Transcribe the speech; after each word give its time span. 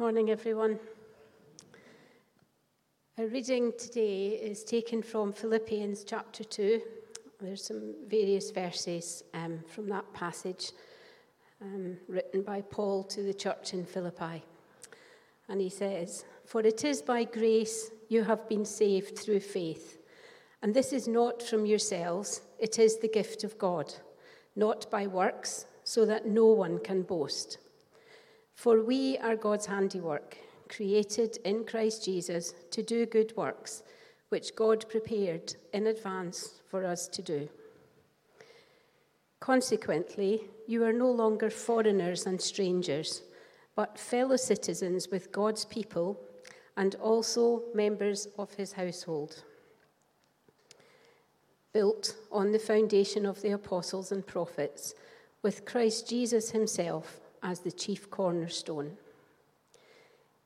Morning, 0.00 0.30
everyone. 0.30 0.78
Our 3.18 3.26
reading 3.26 3.70
today 3.78 4.28
is 4.28 4.64
taken 4.64 5.02
from 5.02 5.30
Philippians 5.30 6.04
chapter 6.04 6.42
2. 6.42 6.80
There's 7.38 7.62
some 7.62 7.92
various 8.08 8.50
verses 8.50 9.22
um, 9.34 9.58
from 9.68 9.90
that 9.90 10.10
passage 10.14 10.72
um, 11.60 11.98
written 12.08 12.40
by 12.40 12.62
Paul 12.62 13.04
to 13.08 13.22
the 13.22 13.34
church 13.34 13.74
in 13.74 13.84
Philippi. 13.84 14.42
And 15.50 15.60
he 15.60 15.68
says, 15.68 16.24
For 16.46 16.62
it 16.62 16.82
is 16.82 17.02
by 17.02 17.24
grace 17.24 17.90
you 18.08 18.24
have 18.24 18.48
been 18.48 18.64
saved 18.64 19.18
through 19.18 19.40
faith. 19.40 19.98
And 20.62 20.72
this 20.72 20.94
is 20.94 21.08
not 21.08 21.42
from 21.42 21.66
yourselves, 21.66 22.40
it 22.58 22.78
is 22.78 23.00
the 23.00 23.08
gift 23.08 23.44
of 23.44 23.58
God, 23.58 23.92
not 24.56 24.90
by 24.90 25.06
works, 25.06 25.66
so 25.84 26.06
that 26.06 26.26
no 26.26 26.46
one 26.46 26.78
can 26.78 27.02
boast. 27.02 27.58
For 28.60 28.82
we 28.82 29.16
are 29.16 29.36
God's 29.36 29.64
handiwork, 29.64 30.36
created 30.68 31.38
in 31.46 31.64
Christ 31.64 32.04
Jesus 32.04 32.52
to 32.72 32.82
do 32.82 33.06
good 33.06 33.34
works, 33.34 33.82
which 34.28 34.54
God 34.54 34.86
prepared 34.86 35.54
in 35.72 35.86
advance 35.86 36.60
for 36.68 36.84
us 36.84 37.08
to 37.08 37.22
do. 37.22 37.48
Consequently, 39.40 40.42
you 40.66 40.84
are 40.84 40.92
no 40.92 41.10
longer 41.10 41.48
foreigners 41.48 42.26
and 42.26 42.38
strangers, 42.38 43.22
but 43.76 43.98
fellow 43.98 44.36
citizens 44.36 45.08
with 45.10 45.32
God's 45.32 45.64
people 45.64 46.20
and 46.76 46.96
also 46.96 47.62
members 47.74 48.28
of 48.36 48.52
his 48.52 48.72
household. 48.72 49.42
Built 51.72 52.14
on 52.30 52.52
the 52.52 52.58
foundation 52.58 53.24
of 53.24 53.40
the 53.40 53.52
apostles 53.52 54.12
and 54.12 54.26
prophets, 54.26 54.92
with 55.40 55.64
Christ 55.64 56.06
Jesus 56.06 56.50
himself 56.50 57.20
as 57.42 57.60
the 57.60 57.72
chief 57.72 58.10
cornerstone. 58.10 58.96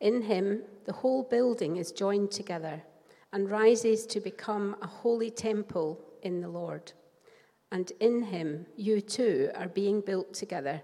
In 0.01 0.23
him, 0.23 0.63
the 0.87 0.93
whole 0.93 1.23
building 1.23 1.77
is 1.77 1.93
joined 1.93 2.31
together 2.31 2.83
and 3.33 3.51
rises 3.51 4.07
to 4.07 4.21
become 4.21 4.77
a 4.83 4.87
holy 4.87 5.31
temple 5.31 6.01
in 6.23 6.41
the 6.41 6.49
Lord. 6.49 6.93
And 7.73 7.91
in 8.01 8.23
him, 8.23 8.67
you 8.77 9.01
too 9.01 9.51
are 9.55 9.69
being 9.69 10.01
built 10.01 10.33
together 10.35 10.83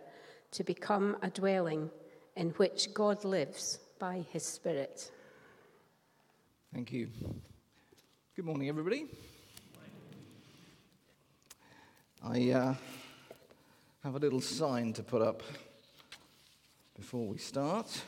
to 0.53 0.65
become 0.65 1.17
a 1.23 1.31
dwelling 1.31 1.91
in 2.37 2.51
which 2.51 2.93
God 2.95 3.25
lives 3.25 3.79
by 3.99 4.25
his 4.31 4.45
Spirit. 4.45 5.11
Thank 6.73 6.93
you. 6.93 7.09
Good 8.35 8.45
morning, 8.45 8.69
everybody. 8.69 9.07
I 12.23 12.51
uh, 12.51 12.75
have 14.03 14.15
a 14.15 14.19
little 14.19 14.41
sign 14.41 14.93
to 14.95 15.03
put 15.03 15.23
up 15.23 15.43
before 17.01 17.27
we 17.27 17.39
start. 17.39 18.03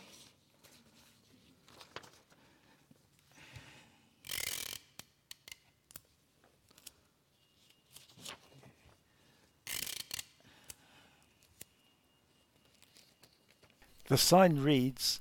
The 14.08 14.18
sign 14.18 14.60
reads, 14.60 15.20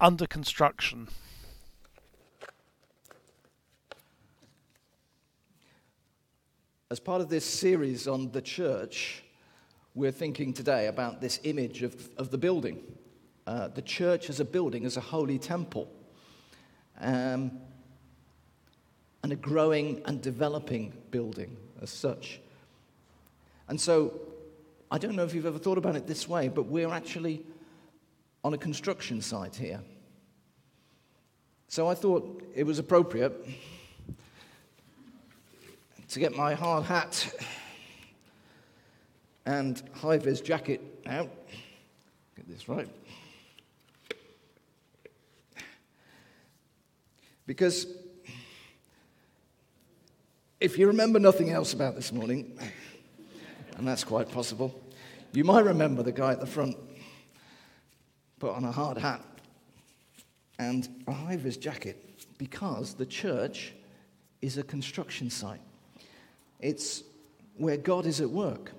Under 0.00 0.26
construction. 0.26 1.08
As 6.90 6.98
part 6.98 7.20
of 7.20 7.28
this 7.28 7.44
series 7.44 8.08
on 8.08 8.32
the 8.32 8.40
church, 8.40 9.22
we're 9.94 10.10
thinking 10.10 10.54
today 10.54 10.86
about 10.86 11.20
this 11.20 11.38
image 11.44 11.82
of, 11.82 12.08
of 12.16 12.30
the 12.30 12.38
building. 12.38 12.82
Uh, 13.50 13.66
the 13.66 13.82
church 13.82 14.30
as 14.30 14.38
a 14.38 14.44
building, 14.44 14.84
as 14.84 14.96
a 14.96 15.00
holy 15.00 15.36
temple, 15.36 15.90
um, 17.00 17.50
and 19.24 19.32
a 19.32 19.34
growing 19.34 20.00
and 20.04 20.22
developing 20.22 20.92
building 21.10 21.56
as 21.82 21.90
such. 21.90 22.38
And 23.66 23.80
so, 23.80 24.20
I 24.88 24.98
don't 24.98 25.16
know 25.16 25.24
if 25.24 25.34
you've 25.34 25.46
ever 25.46 25.58
thought 25.58 25.78
about 25.78 25.96
it 25.96 26.06
this 26.06 26.28
way, 26.28 26.46
but 26.46 26.66
we're 26.66 26.92
actually 26.92 27.42
on 28.44 28.54
a 28.54 28.56
construction 28.56 29.20
site 29.20 29.56
here. 29.56 29.80
So 31.66 31.88
I 31.88 31.96
thought 31.96 32.44
it 32.54 32.62
was 32.62 32.78
appropriate 32.78 33.34
to 36.08 36.20
get 36.20 36.36
my 36.36 36.54
hard 36.54 36.84
hat 36.84 37.34
and 39.44 39.82
high 39.92 40.18
vis 40.18 40.40
jacket 40.40 40.80
out. 41.04 41.30
Get 42.36 42.48
this 42.48 42.68
right. 42.68 42.88
Because 47.50 47.88
if 50.60 50.78
you 50.78 50.86
remember 50.86 51.18
nothing 51.18 51.50
else 51.50 51.72
about 51.72 51.96
this 51.96 52.12
morning, 52.12 52.56
and 53.76 53.88
that's 53.88 54.04
quite 54.04 54.30
possible, 54.30 54.72
you 55.32 55.42
might 55.42 55.64
remember 55.64 56.04
the 56.04 56.12
guy 56.12 56.30
at 56.30 56.38
the 56.38 56.46
front 56.46 56.76
put 58.38 58.52
on 58.52 58.62
a 58.62 58.70
hard 58.70 58.98
hat 58.98 59.24
and 60.60 60.88
a 61.08 61.12
high 61.12 61.36
vis 61.36 61.56
jacket 61.56 62.24
because 62.38 62.94
the 62.94 63.04
church 63.04 63.72
is 64.40 64.56
a 64.56 64.62
construction 64.62 65.28
site. 65.28 65.58
It's 66.60 67.02
where 67.56 67.78
God 67.78 68.06
is 68.06 68.20
at 68.20 68.30
work. 68.30 68.70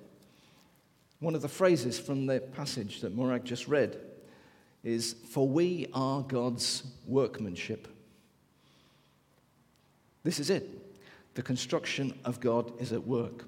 One 1.19 1.35
of 1.35 1.41
the 1.41 1.49
phrases 1.49 1.99
from 1.99 2.25
the 2.25 2.39
passage 2.39 3.01
that 3.01 3.13
Morag 3.13 3.43
just 3.43 3.67
read 3.67 3.99
is, 4.81 5.17
For 5.29 5.45
we 5.45 5.87
are 5.93 6.21
God's 6.21 6.83
workmanship. 7.05 7.89
This 10.23 10.39
is 10.39 10.49
it. 10.49 10.69
The 11.33 11.41
construction 11.41 12.17
of 12.25 12.39
God 12.39 12.79
is 12.79 12.91
at 12.91 13.05
work. 13.05 13.45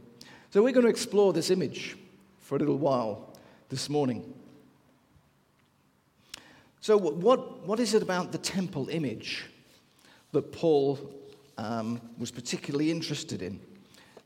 So 0.52 0.64
we're 0.64 0.74
going 0.74 0.86
to 0.86 0.90
explore 0.90 1.34
this 1.34 1.50
image 1.50 1.98
for 2.40 2.56
a 2.56 2.60
little 2.60 2.78
while 2.78 3.34
this 3.70 3.90
morning. 3.90 4.34
So, 6.80 6.98
what, 6.98 7.66
what 7.66 7.80
is 7.80 7.94
it 7.94 8.04
about 8.04 8.32
the 8.34 8.38
temple 8.38 8.90
image 8.90 9.46
that 10.34 10.52
Paul 10.52 11.00
um, 11.58 12.02
was 12.18 12.30
particularly 12.30 12.92
interested 12.92 13.42
in 13.42 13.60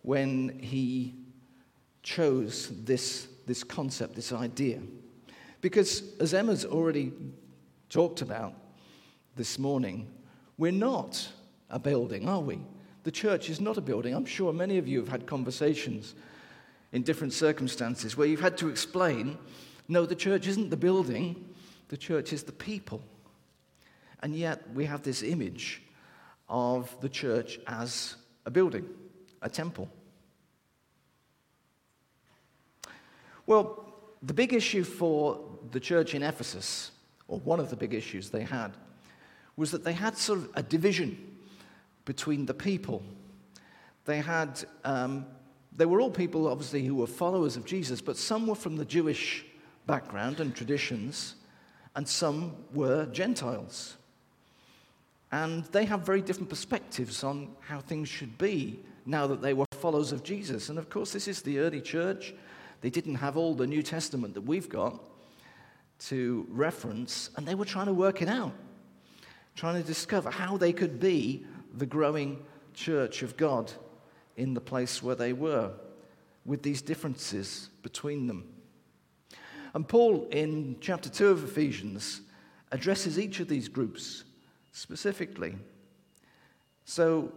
when 0.01 0.57
he 0.59 1.13
chose 2.01 2.71
this, 2.83 3.27
this 3.45 3.63
concept, 3.63 4.15
this 4.15 4.33
idea? 4.33 4.81
Because, 5.61 6.01
as 6.19 6.33
Emma's 6.33 6.65
already 6.65 7.13
talked 7.89 8.21
about 8.21 8.53
this 9.35 9.59
morning, 9.59 10.07
we're 10.57 10.71
not 10.71 11.29
a 11.69 11.79
building, 11.79 12.27
are 12.27 12.39
we? 12.39 12.59
The 13.03 13.11
church 13.11 13.49
is 13.49 13.61
not 13.61 13.77
a 13.77 13.81
building. 13.81 14.13
I'm 14.13 14.25
sure 14.25 14.51
many 14.51 14.77
of 14.77 14.87
you 14.87 14.99
have 14.99 15.07
had 15.07 15.25
conversations 15.25 16.15
in 16.91 17.03
different 17.03 17.33
circumstances 17.33 18.17
where 18.17 18.27
you've 18.27 18.41
had 18.41 18.57
to 18.57 18.69
explain 18.69 19.37
no, 19.89 20.05
the 20.05 20.15
church 20.15 20.47
isn't 20.47 20.69
the 20.69 20.77
building, 20.77 21.53
the 21.87 21.97
church 21.97 22.33
is 22.33 22.43
the 22.43 22.51
people. 22.51 23.01
And 24.21 24.35
yet 24.35 24.69
we 24.73 24.85
have 24.85 25.03
this 25.03 25.23
image 25.23 25.81
of 26.49 26.93
the 27.01 27.09
church 27.09 27.59
as 27.67 28.15
a 28.45 28.51
building, 28.51 28.85
a 29.41 29.49
temple. 29.49 29.89
Well, 33.45 33.85
the 34.21 34.33
big 34.33 34.53
issue 34.53 34.83
for 34.83 35.39
the 35.71 35.79
church 35.79 36.13
in 36.13 36.23
Ephesus, 36.23 36.91
or 37.27 37.39
one 37.39 37.59
of 37.59 37.69
the 37.69 37.75
big 37.75 37.93
issues 37.93 38.29
they 38.29 38.43
had, 38.43 38.75
was 39.55 39.71
that 39.71 39.83
they 39.83 39.93
had 39.93 40.17
sort 40.17 40.39
of 40.39 40.49
a 40.55 40.63
division 40.63 41.36
between 42.07 42.45
the 42.45 42.53
people. 42.53 43.03
They 44.05 44.19
had, 44.21 44.63
um, 44.85 45.25
they 45.75 45.85
were 45.85 45.99
all 45.99 46.09
people, 46.09 46.47
obviously, 46.47 46.85
who 46.85 46.95
were 46.95 47.05
followers 47.05 47.57
of 47.57 47.65
Jesus, 47.65 48.01
but 48.01 48.17
some 48.17 48.47
were 48.47 48.55
from 48.55 48.77
the 48.77 48.85
Jewish 48.85 49.45
background 49.85 50.39
and 50.39 50.55
traditions, 50.55 51.35
and 51.95 52.07
some 52.07 52.55
were 52.73 53.05
Gentiles. 53.07 53.97
And 55.33 55.65
they 55.65 55.83
have 55.83 56.05
very 56.05 56.21
different 56.21 56.49
perspectives 56.49 57.25
on 57.25 57.49
how 57.59 57.81
things 57.81 58.07
should 58.07 58.37
be 58.37 58.79
now 59.05 59.27
that 59.27 59.41
they 59.41 59.53
were 59.53 59.65
followers 59.73 60.13
of 60.13 60.23
Jesus. 60.23 60.69
And 60.69 60.79
of 60.79 60.89
course, 60.89 61.11
this 61.11 61.27
is 61.27 61.41
the 61.41 61.59
early 61.59 61.81
church. 61.81 62.33
They 62.79 62.89
didn't 62.89 63.15
have 63.15 63.35
all 63.35 63.53
the 63.53 63.67
New 63.67 63.83
Testament 63.83 64.33
that 64.35 64.41
we've 64.41 64.69
got 64.69 65.03
to 65.99 66.47
reference, 66.49 67.31
and 67.35 67.45
they 67.45 67.55
were 67.55 67.65
trying 67.65 67.87
to 67.87 67.93
work 67.93 68.21
it 68.21 68.29
out, 68.29 68.53
trying 69.55 69.81
to 69.81 69.85
discover 69.85 70.29
how 70.29 70.55
they 70.55 70.71
could 70.71 71.01
be 71.01 71.45
the 71.77 71.85
growing 71.85 72.43
church 72.73 73.23
of 73.23 73.37
God 73.37 73.71
in 74.35 74.53
the 74.53 74.61
place 74.61 75.01
where 75.01 75.15
they 75.15 75.33
were, 75.33 75.71
with 76.45 76.63
these 76.63 76.81
differences 76.81 77.69
between 77.81 78.27
them. 78.27 78.47
And 79.73 79.87
Paul, 79.87 80.27
in 80.31 80.77
chapter 80.79 81.09
2 81.09 81.27
of 81.27 81.43
Ephesians, 81.43 82.21
addresses 82.71 83.19
each 83.19 83.39
of 83.39 83.47
these 83.47 83.67
groups 83.67 84.23
specifically. 84.71 85.55
So, 86.85 87.31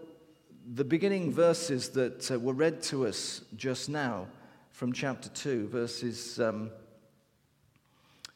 the 0.75 0.85
beginning 0.85 1.33
verses 1.33 1.89
that 1.91 2.31
uh, 2.31 2.39
were 2.39 2.53
read 2.53 2.83
to 2.85 3.07
us 3.07 3.43
just 3.57 3.89
now 3.89 4.27
from 4.71 4.93
chapter 4.93 5.29
2, 5.31 5.69
verses, 5.69 6.39
um, 6.39 6.71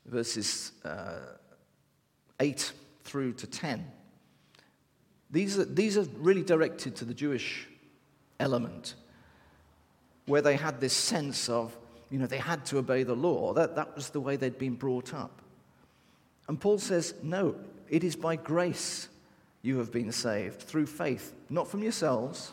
verses 0.07 0.73
uh, 0.85 1.37
8 2.41 2.73
through 3.05 3.35
to 3.35 3.47
10. 3.47 3.87
These 5.31 5.59
are, 5.59 5.65
these 5.65 5.97
are 5.99 6.07
really 6.19 6.43
directed 6.43 6.97
to 6.97 7.05
the 7.05 7.15
Jewish 7.15 7.67
element, 8.39 8.95
where 10.27 10.43
they 10.43 10.57
had 10.57 10.81
this 10.81 10.93
sense 10.93 11.49
of, 11.49 11.77
you 12.11 12.19
know, 12.19 12.27
they 12.27 12.39
had 12.39 12.65
to 12.67 12.79
obey 12.79 13.03
the 13.03 13.15
law. 13.15 13.53
That, 13.53 13.77
that 13.77 13.95
was 13.97 14.11
the 14.11 14.21
way 14.21 14.37
they'd 14.37 14.59
been 14.59 14.75
brought 14.75 15.13
up. 15.13 15.43
And 16.49 16.61
Paul 16.61 16.79
says, 16.79 17.15
no, 17.23 17.57
it 17.89 18.05
is 18.05 18.17
by 18.17 18.37
grace 18.37 19.09
you 19.63 19.79
have 19.79 19.91
been 19.91 20.13
saved, 20.13 20.61
through 20.61 20.87
faith, 20.87 21.35
not 21.49 21.69
from 21.69 21.83
yourselves. 21.83 22.53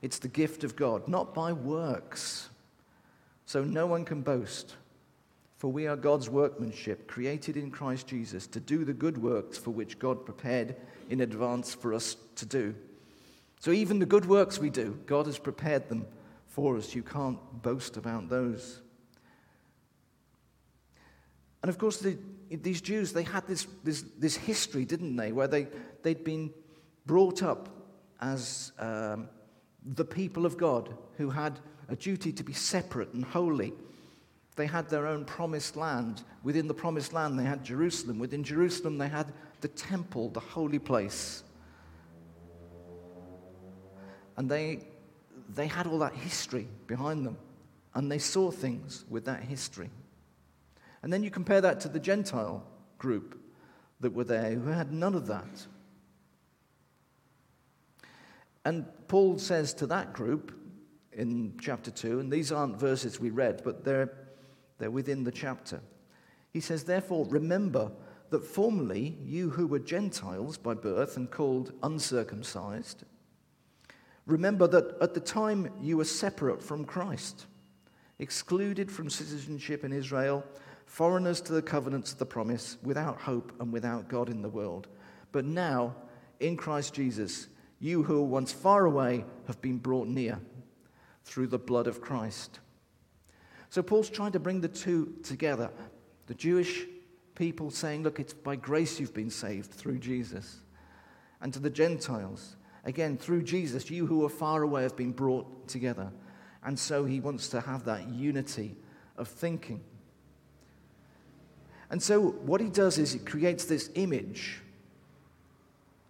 It's 0.00 0.18
the 0.18 0.28
gift 0.28 0.64
of 0.64 0.74
God, 0.74 1.06
not 1.06 1.34
by 1.34 1.52
works. 1.52 2.48
So 3.44 3.62
no 3.62 3.86
one 3.86 4.04
can 4.04 4.22
boast. 4.22 4.74
For 5.60 5.70
we 5.70 5.86
are 5.86 5.94
God's 5.94 6.30
workmanship, 6.30 7.06
created 7.06 7.58
in 7.58 7.70
Christ 7.70 8.06
Jesus 8.06 8.46
to 8.46 8.60
do 8.60 8.82
the 8.82 8.94
good 8.94 9.18
works 9.18 9.58
for 9.58 9.72
which 9.72 9.98
God 9.98 10.24
prepared 10.24 10.74
in 11.10 11.20
advance 11.20 11.74
for 11.74 11.92
us 11.92 12.16
to 12.36 12.46
do. 12.46 12.74
So 13.58 13.70
even 13.70 13.98
the 13.98 14.06
good 14.06 14.24
works 14.24 14.58
we 14.58 14.70
do, 14.70 14.98
God 15.04 15.26
has 15.26 15.36
prepared 15.36 15.86
them 15.90 16.06
for 16.46 16.78
us. 16.78 16.94
You 16.94 17.02
can't 17.02 17.38
boast 17.60 17.98
about 17.98 18.30
those. 18.30 18.80
And 21.62 21.68
of 21.68 21.76
course, 21.76 21.98
the, 21.98 22.16
these 22.48 22.80
Jews, 22.80 23.12
they 23.12 23.24
had 23.24 23.46
this, 23.46 23.66
this, 23.84 24.02
this, 24.16 24.36
history, 24.36 24.86
didn't 24.86 25.16
they, 25.16 25.30
where 25.30 25.46
they, 25.46 25.66
they'd 26.02 26.24
been 26.24 26.54
brought 27.04 27.42
up 27.42 27.68
as 28.22 28.72
um, 28.78 29.28
the 29.84 30.06
people 30.06 30.46
of 30.46 30.56
God 30.56 30.96
who 31.18 31.28
had 31.28 31.60
a 31.90 31.96
duty 31.96 32.32
to 32.32 32.42
be 32.42 32.54
separate 32.54 33.12
and 33.12 33.26
holy 33.26 33.74
they 34.60 34.66
had 34.66 34.90
their 34.90 35.06
own 35.06 35.24
promised 35.24 35.74
land. 35.74 36.22
Within 36.42 36.68
the 36.68 36.74
promised 36.74 37.14
land, 37.14 37.38
they 37.38 37.44
had 37.44 37.64
Jerusalem. 37.64 38.18
Within 38.18 38.44
Jerusalem, 38.44 38.98
they 38.98 39.08
had 39.08 39.32
the 39.62 39.68
temple, 39.68 40.28
the 40.28 40.40
holy 40.40 40.78
place. 40.78 41.42
And 44.36 44.50
they, 44.50 44.80
they 45.48 45.66
had 45.66 45.86
all 45.86 45.98
that 46.00 46.12
history 46.12 46.68
behind 46.86 47.24
them. 47.24 47.38
And 47.94 48.12
they 48.12 48.18
saw 48.18 48.50
things 48.50 49.06
with 49.08 49.24
that 49.24 49.42
history. 49.42 49.88
And 51.02 51.10
then 51.10 51.22
you 51.22 51.30
compare 51.30 51.62
that 51.62 51.80
to 51.80 51.88
the 51.88 51.98
Gentile 51.98 52.62
group 52.98 53.40
that 54.00 54.12
were 54.12 54.24
there 54.24 54.50
who 54.50 54.68
had 54.68 54.92
none 54.92 55.14
of 55.14 55.26
that. 55.28 55.66
And 58.66 58.84
Paul 59.08 59.38
says 59.38 59.72
to 59.74 59.86
that 59.86 60.12
group 60.12 60.52
in 61.12 61.54
chapter 61.58 61.90
2, 61.90 62.20
and 62.20 62.30
these 62.30 62.52
aren't 62.52 62.78
verses 62.78 63.18
we 63.18 63.30
read, 63.30 63.62
but 63.64 63.84
they're 63.84 64.12
they're 64.80 64.90
within 64.90 65.22
the 65.22 65.30
chapter. 65.30 65.80
He 66.52 66.60
says, 66.60 66.82
Therefore, 66.82 67.26
remember 67.26 67.92
that 68.30 68.44
formerly 68.44 69.16
you 69.22 69.50
who 69.50 69.66
were 69.66 69.78
Gentiles 69.78 70.58
by 70.58 70.74
birth 70.74 71.16
and 71.16 71.30
called 71.30 71.72
uncircumcised, 71.82 73.04
remember 74.26 74.66
that 74.66 74.96
at 75.00 75.14
the 75.14 75.20
time 75.20 75.70
you 75.80 75.96
were 75.96 76.04
separate 76.04 76.62
from 76.62 76.84
Christ, 76.84 77.46
excluded 78.18 78.90
from 78.90 79.10
citizenship 79.10 79.84
in 79.84 79.92
Israel, 79.92 80.44
foreigners 80.86 81.40
to 81.42 81.52
the 81.52 81.62
covenants 81.62 82.12
of 82.12 82.18
the 82.18 82.26
promise, 82.26 82.78
without 82.82 83.20
hope 83.20 83.52
and 83.60 83.72
without 83.72 84.08
God 84.08 84.28
in 84.28 84.42
the 84.42 84.48
world. 84.48 84.88
But 85.30 85.44
now, 85.44 85.94
in 86.40 86.56
Christ 86.56 86.94
Jesus, 86.94 87.48
you 87.78 88.02
who 88.02 88.14
were 88.20 88.26
once 88.26 88.52
far 88.52 88.86
away 88.86 89.24
have 89.46 89.60
been 89.60 89.78
brought 89.78 90.08
near 90.08 90.40
through 91.24 91.46
the 91.46 91.58
blood 91.58 91.86
of 91.86 92.00
Christ. 92.00 92.60
So 93.70 93.82
Paul's 93.82 94.10
trying 94.10 94.32
to 94.32 94.40
bring 94.40 94.60
the 94.60 94.68
two 94.68 95.14
together. 95.22 95.70
The 96.26 96.34
Jewish 96.34 96.86
people 97.36 97.70
saying, 97.70 98.02
Look, 98.02 98.18
it's 98.20 98.34
by 98.34 98.56
grace 98.56 98.98
you've 99.00 99.14
been 99.14 99.30
saved 99.30 99.70
through 99.70 99.98
Jesus. 99.98 100.58
And 101.40 101.54
to 101.54 101.60
the 101.60 101.70
Gentiles, 101.70 102.56
again, 102.84 103.16
through 103.16 103.44
Jesus, 103.44 103.90
you 103.90 104.06
who 104.06 104.24
are 104.24 104.28
far 104.28 104.62
away 104.62 104.82
have 104.82 104.96
been 104.96 105.12
brought 105.12 105.68
together. 105.68 106.10
And 106.64 106.78
so 106.78 107.04
he 107.04 107.20
wants 107.20 107.48
to 107.50 107.60
have 107.60 107.84
that 107.84 108.08
unity 108.08 108.76
of 109.16 109.28
thinking. 109.28 109.80
And 111.90 112.02
so 112.02 112.20
what 112.20 112.60
he 112.60 112.68
does 112.68 112.98
is 112.98 113.12
he 113.12 113.18
creates 113.18 113.64
this 113.64 113.90
image 113.94 114.60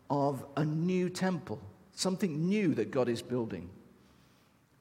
of 0.09 0.45
a 0.57 0.65
new 0.65 1.09
temple, 1.09 1.61
something 1.95 2.49
new 2.49 2.75
that 2.75 2.91
God 2.91 3.09
is 3.09 3.23
building. 3.23 3.71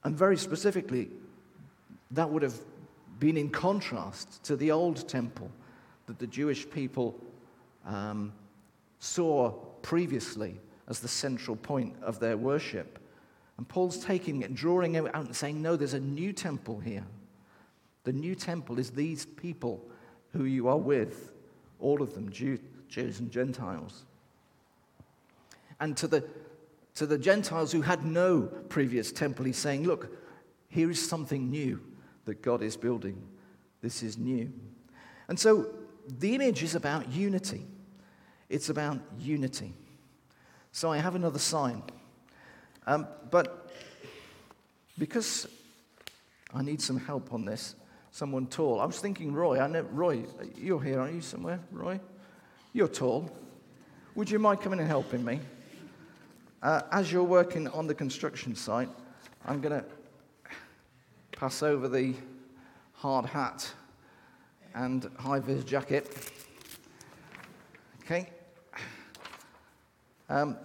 And 0.04 0.18
very 0.18 0.38
specifically, 0.38 1.10
that 2.12 2.30
would 2.30 2.42
have 2.42 2.60
been 3.20 3.38
in 3.38 3.50
contrast 3.50 4.44
to 4.46 4.56
the 4.56 4.72
old 4.72 5.08
temple 5.08 5.52
that 6.06 6.20
the 6.20 6.28
Jewish 6.28 6.70
people 6.70 7.20
um, 7.86 8.34
saw 9.00 9.52
previously 9.82 10.60
as 10.88 11.00
the 11.00 11.08
central 11.08 11.56
point 11.56 11.96
of 12.02 12.20
their 12.20 12.38
worship. 12.38 13.00
And 13.58 13.68
Paul's 13.68 14.04
taking 14.04 14.42
it, 14.42 14.56
drawing 14.56 14.96
it 14.96 15.14
out 15.14 15.26
and 15.26 15.36
saying, 15.36 15.62
No, 15.62 15.76
there's 15.76 15.94
a 15.94 16.00
new 16.00 16.34
temple 16.34 16.80
here. 16.80 17.06
The 18.06 18.14
new 18.14 18.34
temple 18.34 18.80
is 18.80 18.92
these 18.92 19.26
people 19.26 19.86
who 20.32 20.46
you 20.46 20.68
are 20.68 20.78
with, 20.78 21.34
all 21.80 22.02
of 22.02 22.14
them, 22.14 22.32
Jew, 22.32 22.58
Jews 22.88 23.20
and 23.20 23.30
Gentiles. 23.30 24.06
And 25.80 25.96
to 25.98 26.08
the, 26.08 26.24
to 26.96 27.06
the 27.06 27.18
Gentiles 27.18 27.72
who 27.72 27.82
had 27.82 28.06
no 28.06 28.42
previous 28.70 29.12
temple, 29.12 29.46
he's 29.46 29.58
saying, 29.58 29.84
Look, 29.86 30.10
here 30.70 30.90
is 30.90 31.08
something 31.08 31.50
new 31.50 31.82
that 32.26 32.42
God 32.42 32.62
is 32.62 32.78
building. 32.78 33.22
This 33.82 34.04
is 34.04 34.18
new. 34.18 34.52
And 35.28 35.40
so 35.40 35.68
the 36.20 36.36
image 36.36 36.64
is 36.64 36.76
about 36.76 37.12
unity. 37.12 37.66
It's 38.50 38.70
about 38.70 39.00
unity. 39.20 39.74
So 40.72 40.92
I 40.92 40.98
have 40.98 41.16
another 41.16 41.40
sign. 41.40 41.84
Um, 42.88 43.08
but 43.30 43.72
because 44.98 45.48
I 46.54 46.64
need 46.64 46.82
some 46.82 47.00
help 47.00 47.34
on 47.34 47.46
this, 47.46 47.76
someone 48.12 48.48
tall. 48.48 48.80
I 48.80 48.86
was 48.86 49.00
thinking, 49.00 49.34
Roy, 49.34 49.60
I 49.60 49.68
know, 49.68 49.82
Roy, 49.92 50.24
you're 50.58 50.82
here, 50.82 51.00
aren't 51.00 51.14
you 51.14 51.22
somewhere, 51.22 51.60
Roy? 51.72 52.00
You're 52.74 52.88
tall. 52.88 53.30
Would 54.16 54.30
you 54.30 54.40
mind 54.40 54.62
coming 54.62 54.80
and 54.80 54.88
helping 54.88 55.24
me? 55.24 55.40
Uh, 56.62 56.82
as 56.92 57.12
you're 57.12 57.24
working 57.24 57.68
on 57.70 57.88
the 57.88 57.96
construction 57.96 58.56
site, 58.56 58.90
I'm 59.46 59.62
going 59.62 59.80
to 59.80 59.86
pass 61.40 61.64
over 61.64 61.88
the 61.88 62.14
hard 62.96 63.26
hat 63.26 63.72
and 64.76 65.10
high 65.18 65.40
vis 65.40 65.64
jacket. 65.64 66.34
Okay. 68.02 68.30
Um, 70.28 70.58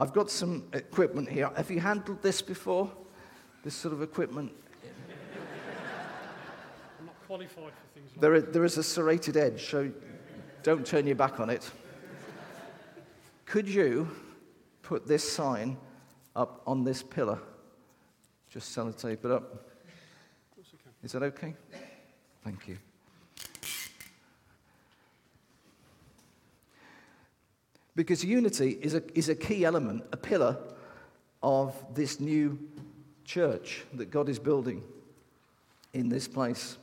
I've 0.00 0.12
got 0.12 0.28
some 0.28 0.64
equipment 0.72 1.28
here. 1.28 1.48
Have 1.56 1.70
you 1.70 1.78
handled 1.78 2.22
this 2.22 2.42
before? 2.42 2.90
This 3.62 3.76
sort 3.76 3.94
of 3.94 4.02
equipment? 4.02 4.52
I'm 6.98 7.06
not 7.06 7.26
qualified 7.28 7.54
for 7.54 7.94
things 7.94 8.10
like 8.10 8.20
there 8.20 8.34
is, 8.34 8.44
there 8.52 8.64
is 8.64 8.78
a 8.78 8.82
serrated 8.82 9.36
edge, 9.36 9.70
so 9.70 9.92
don't 10.64 10.84
turn 10.84 11.06
your 11.06 11.14
back 11.14 11.38
on 11.38 11.50
it. 11.50 11.70
Could 13.44 13.68
you 13.68 14.10
put 14.82 15.06
this 15.06 15.22
sign 15.32 15.76
up 16.34 16.62
on 16.66 16.82
this 16.82 17.00
pillar? 17.00 17.38
Just 18.50 18.76
sellotape 18.76 19.24
it 19.24 19.30
up. 19.30 19.65
Is 21.06 21.12
that 21.12 21.22
okay? 21.22 21.54
Thank 22.42 22.66
you. 22.66 22.78
Because 27.94 28.24
unity 28.24 28.76
is 28.82 28.94
a, 28.94 29.16
is 29.16 29.28
a 29.28 29.36
key 29.36 29.64
element, 29.64 30.02
a 30.10 30.16
pillar 30.16 30.56
of 31.44 31.76
this 31.94 32.18
new 32.18 32.58
church 33.24 33.84
that 33.92 34.10
God 34.10 34.28
is 34.28 34.40
building 34.40 34.82
in 35.92 36.08
this 36.08 36.26
place. 36.26 36.76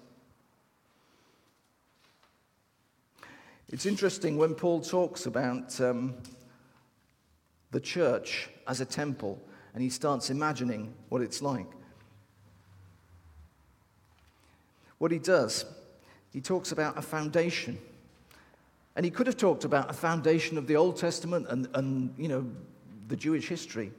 It's 3.68 3.86
interesting 3.86 4.38
when 4.38 4.56
Paul 4.56 4.80
talks 4.80 5.26
about 5.26 5.82
um, 5.82 6.14
the 7.72 7.82
church 7.82 8.48
as 8.70 8.80
a 8.80 8.86
temple 8.86 9.44
and 9.74 9.84
he 9.84 9.90
starts 9.90 10.30
imagining 10.30 10.94
what 11.10 11.22
it's 11.22 11.42
like. 11.42 11.68
What 15.04 15.12
he 15.12 15.20
does, 15.20 15.66
he 16.32 16.40
talks 16.40 16.72
about 16.72 16.98
a 16.98 17.02
foundation. 17.02 17.78
And 18.96 19.04
he 19.04 19.12
could 19.12 19.28
have 19.28 19.36
talked 19.36 19.66
about 19.66 19.90
a 19.90 19.94
foundation 19.94 20.58
of 20.58 20.66
the 20.66 20.78
Old 20.78 20.96
Testament 20.96 21.46
and, 21.50 21.68
and 21.74 22.16
you 22.18 22.30
know, 22.30 22.50
the 23.10 23.18
Jewish 23.18 23.50
history. 23.50 23.92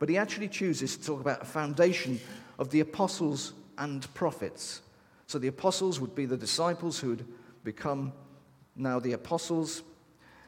But 0.00 0.08
he 0.08 0.16
actually 0.16 0.48
chooses 0.48 0.96
to 0.96 1.06
talk 1.06 1.20
about 1.20 1.42
a 1.42 1.44
foundation 1.44 2.18
of 2.58 2.70
the 2.70 2.80
apostles 2.80 3.52
and 3.78 4.12
prophets. 4.14 4.82
So 5.28 5.38
the 5.38 5.46
apostles 5.46 6.00
would 6.00 6.16
be 6.16 6.26
the 6.26 6.36
disciples 6.36 6.98
who 6.98 7.10
had 7.10 7.24
become 7.62 8.12
now 8.74 8.98
the 8.98 9.12
apostles. 9.12 9.84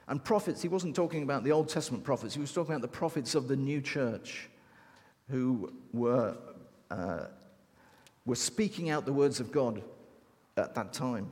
And 0.08 0.24
prophets, 0.24 0.60
he 0.60 0.66
wasn't 0.66 0.96
talking 0.96 1.22
about 1.22 1.44
the 1.44 1.52
Old 1.52 1.68
Testament 1.68 2.02
prophets, 2.02 2.34
he 2.34 2.40
was 2.40 2.52
talking 2.52 2.72
about 2.72 2.82
the 2.82 2.98
prophets 2.98 3.36
of 3.36 3.46
the 3.46 3.54
new 3.54 3.80
church 3.80 4.48
who 5.28 5.72
were, 5.92 6.36
uh, 6.90 7.26
were 8.26 8.34
speaking 8.34 8.90
out 8.90 9.06
the 9.06 9.12
words 9.12 9.38
of 9.38 9.52
God 9.52 9.80
at 10.60 10.74
that 10.74 10.92
time. 10.92 11.28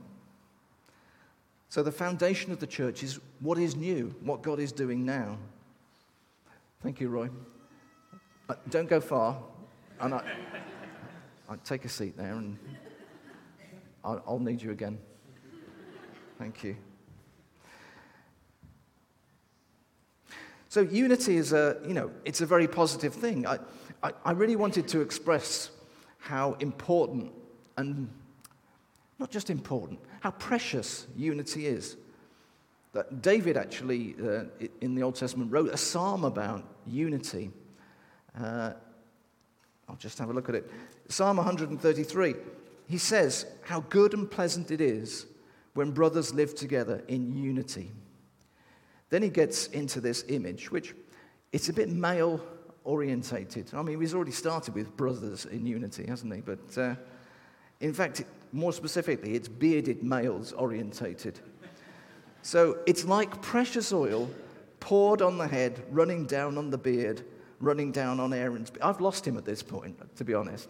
So 1.69 1.83
the 1.83 1.91
foundation 1.91 2.51
of 2.51 2.59
the 2.59 2.67
church 2.67 3.03
is 3.03 3.19
what 3.39 3.57
is 3.57 3.75
new, 3.75 4.15
what 4.23 4.41
God 4.41 4.59
is 4.59 4.71
doing 4.71 5.05
now. 5.05 5.37
Thank 6.81 6.99
you, 6.99 7.09
Roy. 7.09 7.29
Uh, 8.49 8.55
don't 8.69 8.89
go 8.89 8.99
far. 8.99 9.37
And 9.99 10.13
I, 10.13 10.23
I 11.49 11.55
take 11.63 11.85
a 11.85 11.89
seat 11.89 12.17
there, 12.17 12.33
and 12.33 12.57
I'll, 14.03 14.23
I'll 14.25 14.39
need 14.39 14.61
you 14.61 14.71
again. 14.71 14.97
Thank 16.37 16.63
you. 16.63 16.77
So 20.69 20.81
unity 20.81 21.35
is 21.35 21.51
a, 21.51 21.77
you 21.85 21.93
know, 21.93 22.11
it's 22.25 22.41
a 22.41 22.45
very 22.45 22.67
positive 22.67 23.13
thing. 23.13 23.45
I, 23.45 23.59
I, 24.01 24.11
I 24.23 24.31
really 24.31 24.55
wanted 24.55 24.87
to 24.89 25.01
express 25.01 25.71
how 26.19 26.53
important 26.59 27.31
and 27.75 28.09
not 29.19 29.29
just 29.29 29.49
important, 29.49 29.99
how 30.21 30.31
precious 30.31 31.07
unity 31.15 31.67
is. 31.67 31.97
That 32.93 33.21
David 33.21 33.57
actually, 33.57 34.15
uh, 34.23 34.45
in 34.81 34.95
the 34.95 35.03
Old 35.03 35.15
Testament, 35.15 35.51
wrote 35.51 35.69
a 35.69 35.77
psalm 35.77 36.23
about 36.23 36.63
unity. 36.87 37.51
Uh, 38.39 38.71
I'll 39.87 39.95
just 39.97 40.17
have 40.17 40.29
a 40.29 40.33
look 40.33 40.49
at 40.49 40.55
it. 40.55 40.71
Psalm 41.09 41.37
133. 41.37 42.35
He 42.87 42.97
says, 42.97 43.45
How 43.63 43.81
good 43.81 44.13
and 44.13 44.29
pleasant 44.29 44.71
it 44.71 44.81
is 44.81 45.27
when 45.73 45.91
brothers 45.91 46.33
live 46.33 46.55
together 46.55 47.03
in 47.07 47.35
unity. 47.35 47.91
Then 49.09 49.21
he 49.21 49.29
gets 49.29 49.67
into 49.67 50.01
this 50.01 50.23
image, 50.27 50.71
which 50.71 50.95
it's 51.51 51.69
a 51.69 51.73
bit 51.73 51.89
male 51.89 52.41
orientated. 52.83 53.71
I 53.73 53.81
mean, 53.81 53.99
he's 53.99 54.13
already 54.13 54.31
started 54.31 54.73
with 54.73 54.95
brothers 54.97 55.45
in 55.45 55.65
unity, 55.65 56.05
hasn't 56.07 56.33
he? 56.33 56.41
But 56.41 56.77
uh, 56.77 56.95
in 57.79 57.93
fact, 57.93 58.23
more 58.51 58.73
specifically, 58.73 59.35
it's 59.35 59.47
bearded 59.47 60.03
males 60.03 60.53
orientated. 60.53 61.39
So 62.41 62.79
it's 62.85 63.05
like 63.05 63.41
precious 63.41 63.91
oil 63.91 64.29
poured 64.79 65.21
on 65.21 65.37
the 65.37 65.47
head, 65.47 65.83
running 65.91 66.25
down 66.25 66.57
on 66.57 66.69
the 66.69 66.77
beard, 66.77 67.23
running 67.59 67.91
down 67.91 68.19
on 68.19 68.33
Aaron's. 68.33 68.71
I've 68.81 69.01
lost 69.01 69.27
him 69.27 69.37
at 69.37 69.45
this 69.45 69.61
point, 69.61 69.97
to 70.15 70.23
be 70.23 70.33
honest. 70.33 70.69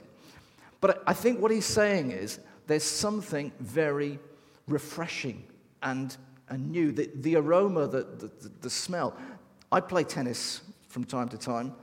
But 0.82 1.04
I 1.06 1.14
think 1.14 1.40
what 1.40 1.52
he's 1.52 1.66
saying 1.66 2.12
is 2.12 2.40
there's 2.68 2.84
something 2.84 3.52
very 3.60 4.20
refreshing 4.68 5.44
and, 5.84 6.16
and 6.50 6.72
new. 6.72 6.92
The, 6.92 7.10
the 7.16 7.36
aroma, 7.36 7.88
the, 7.88 8.04
the, 8.18 8.52
the 8.62 8.70
smell. 8.70 9.16
I 9.72 9.80
play 9.80 10.04
tennis 10.04 10.62
from 10.88 11.04
time 11.04 11.30
to 11.30 11.38
time, 11.38 11.74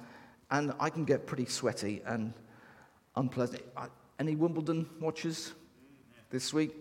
and 0.50 0.72
I 0.80 0.90
can 0.90 1.04
get 1.04 1.26
pretty 1.26 1.46
sweaty 1.46 2.02
and 2.06 2.32
unpleasant. 3.14 3.62
Any 4.18 4.34
Wimbledon 4.34 4.88
watchers 5.00 5.52
this 6.30 6.52
week? 6.52 6.74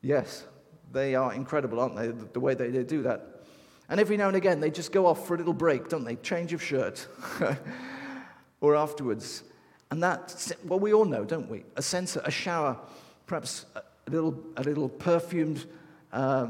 Yes, 0.00 0.44
they 0.92 1.14
are 1.14 1.32
incredible, 1.32 1.80
aren't 1.80 1.96
they? 1.96 2.08
The, 2.08 2.40
way 2.40 2.54
they, 2.54 2.70
they 2.70 2.84
do 2.84 3.02
that. 3.02 3.44
And 3.88 4.00
every 4.00 4.16
now 4.16 4.28
and 4.28 4.36
again, 4.36 4.60
they 4.60 4.70
just 4.70 4.92
go 4.92 5.06
off 5.06 5.26
for 5.26 5.34
a 5.34 5.38
little 5.38 5.52
break, 5.52 5.88
don't 5.88 6.04
they? 6.04 6.16
Change 6.16 6.52
of 6.52 6.62
shirt. 6.62 7.06
or 8.62 8.76
afterwards. 8.76 9.42
And 9.90 10.02
that, 10.02 10.52
well, 10.64 10.80
we 10.80 10.94
all 10.94 11.04
know, 11.04 11.24
don't 11.24 11.50
we? 11.50 11.64
A 11.76 11.82
sense, 11.82 12.16
a 12.16 12.30
shower, 12.30 12.78
perhaps 13.26 13.66
a 13.76 13.82
little, 14.10 14.42
a 14.56 14.62
little 14.62 14.88
perfumed 14.88 15.66
uh, 16.12 16.48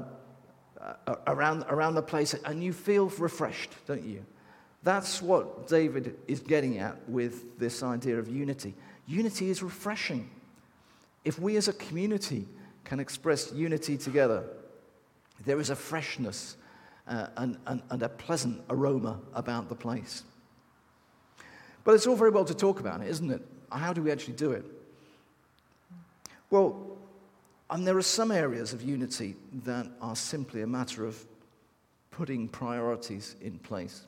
around, 1.27 1.65
around 1.69 1.97
the 1.97 2.03
place, 2.03 2.35
and 2.45 2.63
you 2.63 2.73
feel 2.73 3.09
refreshed, 3.19 3.71
don't 3.87 4.05
you? 4.05 4.25
That's 4.85 5.21
what 5.21 5.69
David 5.69 6.17
is 6.29 6.41
getting 6.41 6.79
at 6.79 7.09
with 7.09 7.59
this 7.59 7.83
idea 7.83 8.19
of 8.19 8.29
unity. 8.29 8.75
Unity 9.07 9.51
is 9.51 9.63
refreshing. 9.63 10.31
If 11.25 11.39
we 11.39 11.57
as 11.57 11.69
a 11.69 11.73
community 11.73 12.47
can 12.85 13.01
express 13.01 13.53
unity 13.53 13.97
together, 13.97 14.45
there 15.45 15.61
is 15.61 15.71
a 15.71 15.77
freshness 15.77 16.57
uh, 17.07 17.27
and, 17.37 17.57
and, 17.67 17.83
and 17.91 18.03
a 18.03 18.09
pleasant 18.09 18.63
aroma 18.71 19.21
about 19.35 19.69
the 19.69 19.75
place. 19.75 20.23
But 21.85 21.95
it's 21.95 22.07
all 22.07 22.17
very 22.17 22.31
well 22.31 22.45
to 22.45 22.55
talk 22.55 22.81
about 22.81 23.01
it, 23.01 23.09
isn't 23.09 23.31
it? 23.31 23.43
How 23.71 23.93
do 23.93 24.03
we 24.03 24.11
actually 24.11 24.35
do 24.35 24.53
it? 24.53 24.65
Well, 26.51 26.99
and 27.71 27.87
there 27.87 27.97
are 27.97 28.03
some 28.03 28.31
areas 28.31 28.73
of 28.73 28.83
unity 28.83 29.37
that 29.65 29.87
are 30.01 30.15
simply 30.15 30.63
a 30.63 30.67
matter 30.67 31.07
of 31.07 31.25
putting 32.11 32.47
priorities 32.47 33.37
in 33.41 33.59
place. 33.59 34.05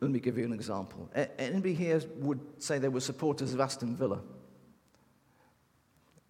Let 0.00 0.10
me 0.10 0.20
give 0.20 0.36
you 0.36 0.44
an 0.44 0.52
example. 0.52 1.08
Anybody 1.38 1.74
here 1.74 2.02
would 2.16 2.40
say 2.58 2.78
they 2.78 2.88
were 2.88 3.00
supporters 3.00 3.54
of 3.54 3.60
Aston 3.60 3.96
Villa? 3.96 4.20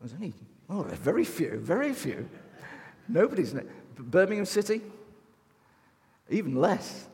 There's 0.01 0.15
only, 0.15 0.33
oh, 0.69 0.83
very 0.83 1.25
few, 1.25 1.59
very 1.59 1.93
few. 1.93 2.29
Nobody's. 3.09 3.53
In 3.53 3.69
Birmingham 3.99 4.47
City? 4.47 4.81
Even 6.31 6.55
less. 6.55 7.07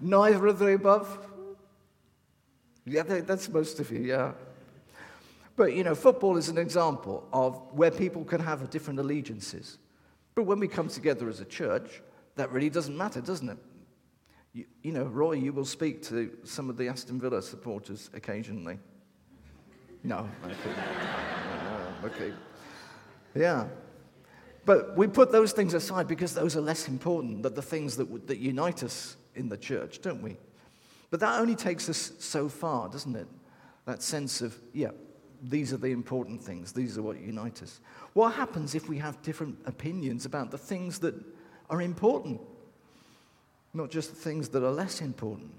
Neither 0.00 0.46
of 0.46 0.58
the 0.58 0.74
above? 0.74 1.18
Yeah, 2.84 3.02
that's 3.02 3.48
most 3.48 3.80
of 3.80 3.90
you, 3.90 4.00
yeah. 4.00 4.32
But, 5.56 5.74
you 5.74 5.84
know, 5.84 5.94
football 5.94 6.36
is 6.36 6.48
an 6.48 6.58
example 6.58 7.26
of 7.32 7.62
where 7.72 7.90
people 7.90 8.24
can 8.24 8.40
have 8.40 8.68
different 8.70 8.98
allegiances. 8.98 9.78
But 10.34 10.42
when 10.42 10.58
we 10.58 10.68
come 10.68 10.88
together 10.88 11.28
as 11.28 11.40
a 11.40 11.44
church, 11.44 12.02
that 12.34 12.50
really 12.52 12.70
doesn't 12.70 12.96
matter, 12.96 13.20
doesn't 13.20 13.48
it? 13.48 13.58
You, 14.52 14.64
you, 14.82 14.92
know, 14.92 15.04
Roy, 15.04 15.32
you 15.32 15.52
will 15.52 15.64
speak 15.64 16.02
to 16.04 16.36
some 16.44 16.68
of 16.68 16.76
the 16.76 16.88
Aston 16.88 17.20
Villa 17.20 17.40
supporters 17.40 18.10
occasionally. 18.12 18.78
No, 20.02 20.28
okay. 22.04 22.32
Yeah. 23.34 23.66
But 24.64 24.96
we 24.96 25.06
put 25.06 25.32
those 25.32 25.52
things 25.52 25.74
aside 25.74 26.08
because 26.08 26.34
those 26.34 26.56
are 26.56 26.60
less 26.60 26.88
important 26.88 27.42
than 27.42 27.54
the 27.54 27.62
things 27.62 27.96
that, 27.96 28.26
that 28.26 28.38
unite 28.38 28.82
us 28.82 29.16
in 29.34 29.48
the 29.48 29.56
church, 29.56 30.00
don't 30.00 30.22
we? 30.22 30.36
But 31.10 31.20
that 31.20 31.40
only 31.40 31.54
takes 31.54 31.88
us 31.88 32.12
so 32.18 32.48
far, 32.48 32.88
doesn't 32.88 33.14
it? 33.14 33.26
That 33.84 34.02
sense 34.02 34.40
of, 34.40 34.56
yeah, 34.72 34.90
these 35.42 35.72
are 35.72 35.76
the 35.76 35.88
important 35.88 36.42
things, 36.42 36.72
these 36.72 36.96
are 36.96 37.02
what 37.02 37.20
unite 37.20 37.62
us. 37.62 37.80
What 38.14 38.34
happens 38.34 38.74
if 38.74 38.88
we 38.88 38.98
have 38.98 39.20
different 39.22 39.58
opinions 39.66 40.24
about 40.24 40.50
the 40.50 40.58
things 40.58 40.98
that 41.00 41.14
are 41.68 41.82
important? 41.82 42.40
not 43.74 43.90
just 43.90 44.10
the 44.10 44.16
things 44.16 44.48
that 44.50 44.62
are 44.62 44.70
less 44.70 45.00
important. 45.00 45.52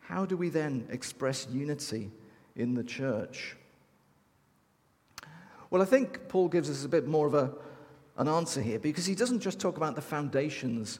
How 0.00 0.26
do 0.26 0.36
we 0.36 0.50
then 0.50 0.86
express 0.90 1.48
unity 1.50 2.10
in 2.54 2.74
the 2.74 2.84
church? 2.84 3.56
Well, 5.70 5.82
I 5.82 5.84
think 5.84 6.28
Paul 6.28 6.48
gives 6.48 6.68
us 6.68 6.84
a 6.84 6.88
bit 6.88 7.06
more 7.06 7.26
of 7.26 7.34
a, 7.34 7.52
an 8.16 8.28
answer 8.28 8.60
here 8.60 8.78
because 8.78 9.06
he 9.06 9.14
doesn't 9.14 9.40
just 9.40 9.60
talk 9.60 9.76
about 9.76 9.94
the 9.94 10.02
foundations 10.02 10.98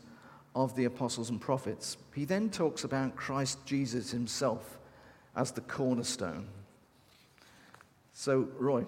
of 0.55 0.75
the 0.75 0.85
apostles 0.85 1.31
and 1.31 1.41
prophets, 1.41 1.97
he 2.15 2.25
then 2.25 2.51
talks 2.51 2.85
about 2.85 3.17
Christ 3.17 3.65
Jesus 3.65 4.11
himself 4.11 4.79
as 5.37 5.53
the 5.53 5.61
cornerstone. 5.61 6.47
So, 8.13 8.49
Roy, 8.59 8.85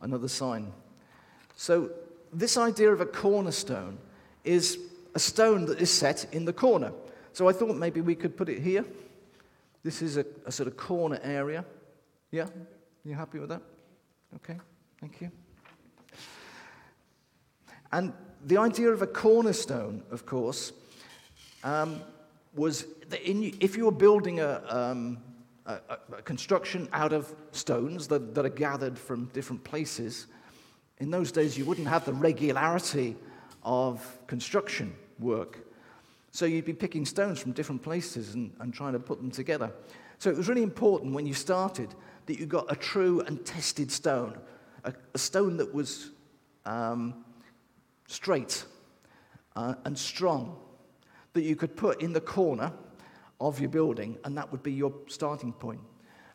another 0.00 0.28
sign. 0.28 0.72
So, 1.56 1.90
this 2.32 2.56
idea 2.56 2.90
of 2.90 3.00
a 3.00 3.06
cornerstone 3.06 3.98
is 4.44 4.78
a 5.14 5.18
stone 5.18 5.66
that 5.66 5.80
is 5.80 5.90
set 5.90 6.26
in 6.32 6.44
the 6.44 6.52
corner. 6.52 6.92
So 7.32 7.48
I 7.48 7.52
thought 7.52 7.76
maybe 7.76 8.00
we 8.00 8.14
could 8.14 8.36
put 8.36 8.48
it 8.48 8.60
here. 8.60 8.84
This 9.82 10.02
is 10.02 10.16
a, 10.16 10.26
a 10.46 10.52
sort 10.52 10.66
of 10.66 10.76
corner 10.76 11.20
area. 11.22 11.64
Yeah? 12.30 12.46
You 13.04 13.14
happy 13.14 13.38
with 13.38 13.50
that? 13.50 13.62
Okay, 14.36 14.58
thank 15.00 15.20
you. 15.20 15.30
And 17.92 18.12
the 18.44 18.58
idea 18.58 18.90
of 18.90 19.02
a 19.02 19.06
cornerstone, 19.06 20.02
of 20.10 20.26
course, 20.26 20.72
um, 21.62 22.00
was 22.54 22.86
that 23.08 23.22
in, 23.22 23.56
if 23.60 23.76
you 23.76 23.84
were 23.84 23.92
building 23.92 24.40
a, 24.40 24.62
um, 24.68 25.18
a, 25.66 25.78
a, 26.16 26.22
construction 26.22 26.88
out 26.92 27.12
of 27.12 27.34
stones 27.52 28.08
that, 28.08 28.34
that 28.34 28.44
are 28.44 28.50
gathered 28.50 28.98
from 28.98 29.26
different 29.26 29.62
places, 29.64 30.26
in 30.98 31.10
those 31.10 31.32
days 31.32 31.56
you 31.56 31.64
wouldn't 31.64 31.88
have 31.88 32.04
the 32.04 32.12
regularity 32.12 33.16
of 33.62 34.18
construction 34.26 34.94
work. 35.18 35.60
So 36.32 36.46
you'd 36.46 36.64
be 36.64 36.72
picking 36.72 37.06
stones 37.06 37.38
from 37.40 37.52
different 37.52 37.82
places 37.82 38.34
and, 38.34 38.52
and 38.60 38.74
trying 38.74 38.92
to 38.94 38.98
put 38.98 39.18
them 39.18 39.30
together. 39.30 39.72
So 40.18 40.30
it 40.30 40.36
was 40.36 40.48
really 40.48 40.62
important 40.62 41.14
when 41.14 41.26
you 41.26 41.34
started 41.34 41.94
that 42.26 42.38
you 42.38 42.46
got 42.46 42.70
a 42.70 42.76
true 42.76 43.20
and 43.20 43.44
tested 43.44 43.90
stone, 43.90 44.38
a, 44.84 44.92
a 45.14 45.18
stone 45.18 45.56
that 45.58 45.72
was 45.72 46.10
um, 46.64 47.24
straight 48.06 48.64
uh, 49.56 49.74
and 49.84 49.96
strong, 49.98 50.56
that 51.32 51.42
you 51.42 51.56
could 51.56 51.76
put 51.76 52.00
in 52.00 52.12
the 52.12 52.20
corner 52.20 52.72
of 53.40 53.60
your 53.60 53.68
building, 53.68 54.16
and 54.24 54.36
that 54.36 54.50
would 54.50 54.62
be 54.62 54.72
your 54.72 54.92
starting 55.08 55.52
point. 55.52 55.80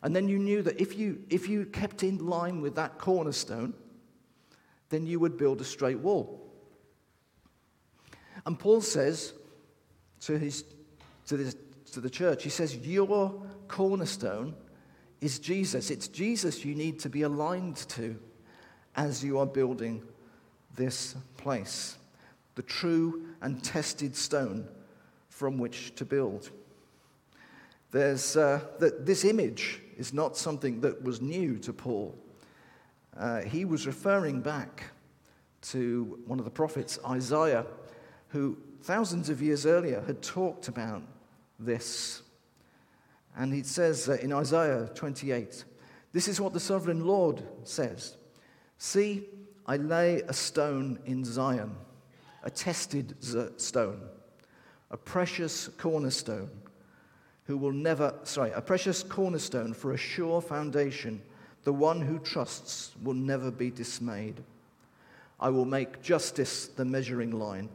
And 0.02 0.14
then 0.14 0.28
you 0.28 0.38
knew 0.38 0.62
that 0.62 0.80
if 0.80 0.96
you, 0.98 1.22
if 1.28 1.48
you 1.48 1.66
kept 1.66 2.02
in 2.02 2.18
line 2.18 2.60
with 2.60 2.74
that 2.76 2.98
cornerstone, 2.98 3.74
then 4.88 5.06
you 5.06 5.20
would 5.20 5.36
build 5.36 5.60
a 5.60 5.64
straight 5.64 5.98
wall. 5.98 6.50
And 8.46 8.58
Paul 8.58 8.80
says 8.80 9.34
to, 10.20 10.38
his, 10.38 10.64
to, 11.26 11.36
this, 11.36 11.56
to 11.92 12.00
the 12.00 12.10
church, 12.10 12.42
he 12.42 12.50
says, 12.50 12.76
Your 12.76 13.42
cornerstone 13.68 14.54
is 15.20 15.38
Jesus. 15.38 15.90
It's 15.90 16.08
Jesus 16.08 16.64
you 16.64 16.74
need 16.74 16.98
to 17.00 17.08
be 17.08 17.22
aligned 17.22 17.76
to 17.90 18.18
as 18.96 19.22
you 19.22 19.38
are 19.38 19.46
building 19.46 20.02
this 20.76 21.14
place, 21.36 21.96
the 22.54 22.62
true 22.62 23.26
and 23.40 23.62
tested 23.62 24.16
stone 24.16 24.66
from 25.28 25.58
which 25.58 25.94
to 25.96 26.04
build. 26.04 26.50
There's, 27.90 28.36
uh, 28.36 28.60
that 28.78 29.04
this 29.06 29.24
image 29.24 29.80
is 29.96 30.12
not 30.12 30.36
something 30.36 30.80
that 30.80 31.02
was 31.02 31.20
new 31.20 31.58
to 31.58 31.72
Paul. 31.72 32.16
Uh, 33.16 33.40
he 33.40 33.64
was 33.64 33.86
referring 33.86 34.40
back 34.40 34.84
to 35.62 36.18
one 36.26 36.38
of 36.38 36.44
the 36.44 36.50
prophets, 36.50 36.98
Isaiah, 37.06 37.66
who 38.28 38.56
thousands 38.82 39.28
of 39.28 39.42
years 39.42 39.66
earlier 39.66 40.02
had 40.06 40.22
talked 40.22 40.68
about 40.68 41.02
this. 41.58 42.22
And 43.36 43.52
he 43.52 43.62
says 43.62 44.08
in 44.08 44.32
Isaiah 44.32 44.90
28, 44.94 45.64
This 46.12 46.28
is 46.28 46.40
what 46.40 46.52
the 46.52 46.60
sovereign 46.60 47.06
Lord 47.06 47.42
says 47.64 48.16
See, 48.78 49.26
I 49.66 49.76
lay 49.76 50.22
a 50.22 50.32
stone 50.32 50.98
in 51.04 51.24
Zion, 51.24 51.74
a 52.42 52.50
tested 52.50 53.14
stone, 53.60 54.00
a 54.90 54.96
precious 54.96 55.68
cornerstone, 55.68 56.50
who 57.44 57.56
will 57.56 57.72
never, 57.72 58.14
sorry, 58.24 58.50
a 58.52 58.60
precious 58.60 59.02
cornerstone 59.02 59.74
for 59.74 59.92
a 59.92 59.98
sure 59.98 60.40
foundation. 60.40 61.22
The 61.64 61.72
one 61.72 62.00
who 62.00 62.18
trusts 62.18 62.92
will 63.02 63.14
never 63.14 63.50
be 63.50 63.70
dismayed. 63.70 64.42
I 65.38 65.50
will 65.50 65.66
make 65.66 66.02
justice 66.02 66.68
the 66.68 66.84
measuring 66.84 67.32
line 67.32 67.68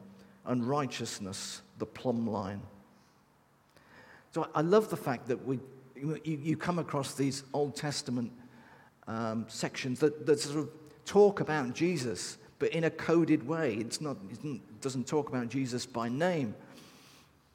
and 0.45 0.67
righteousness 0.67 1.61
the 1.77 1.85
plumb 1.85 2.27
line. 2.27 2.61
So 4.35 4.49
I 4.53 4.59
love 4.59 4.89
the 4.89 4.97
fact 4.97 5.29
that 5.29 5.47
we, 5.47 5.59
you, 5.95 6.19
you 6.25 6.57
come 6.57 6.77
across 6.77 7.13
these 7.13 7.45
Old 7.53 7.73
Testament 7.73 8.33
um, 9.07 9.45
sections 9.47 10.01
that, 10.01 10.25
that 10.25 10.41
sort 10.41 10.59
of 10.59 10.69
talk 11.05 11.39
about 11.39 11.73
Jesus, 11.73 12.37
but 12.59 12.73
in 12.73 12.83
a 12.83 12.89
coded 12.89 13.47
way. 13.47 13.75
It's 13.75 14.01
not, 14.01 14.17
it 14.29 14.81
doesn't 14.81 15.07
talk 15.07 15.29
about 15.29 15.47
Jesus 15.47 15.85
by 15.85 16.09
name. 16.09 16.53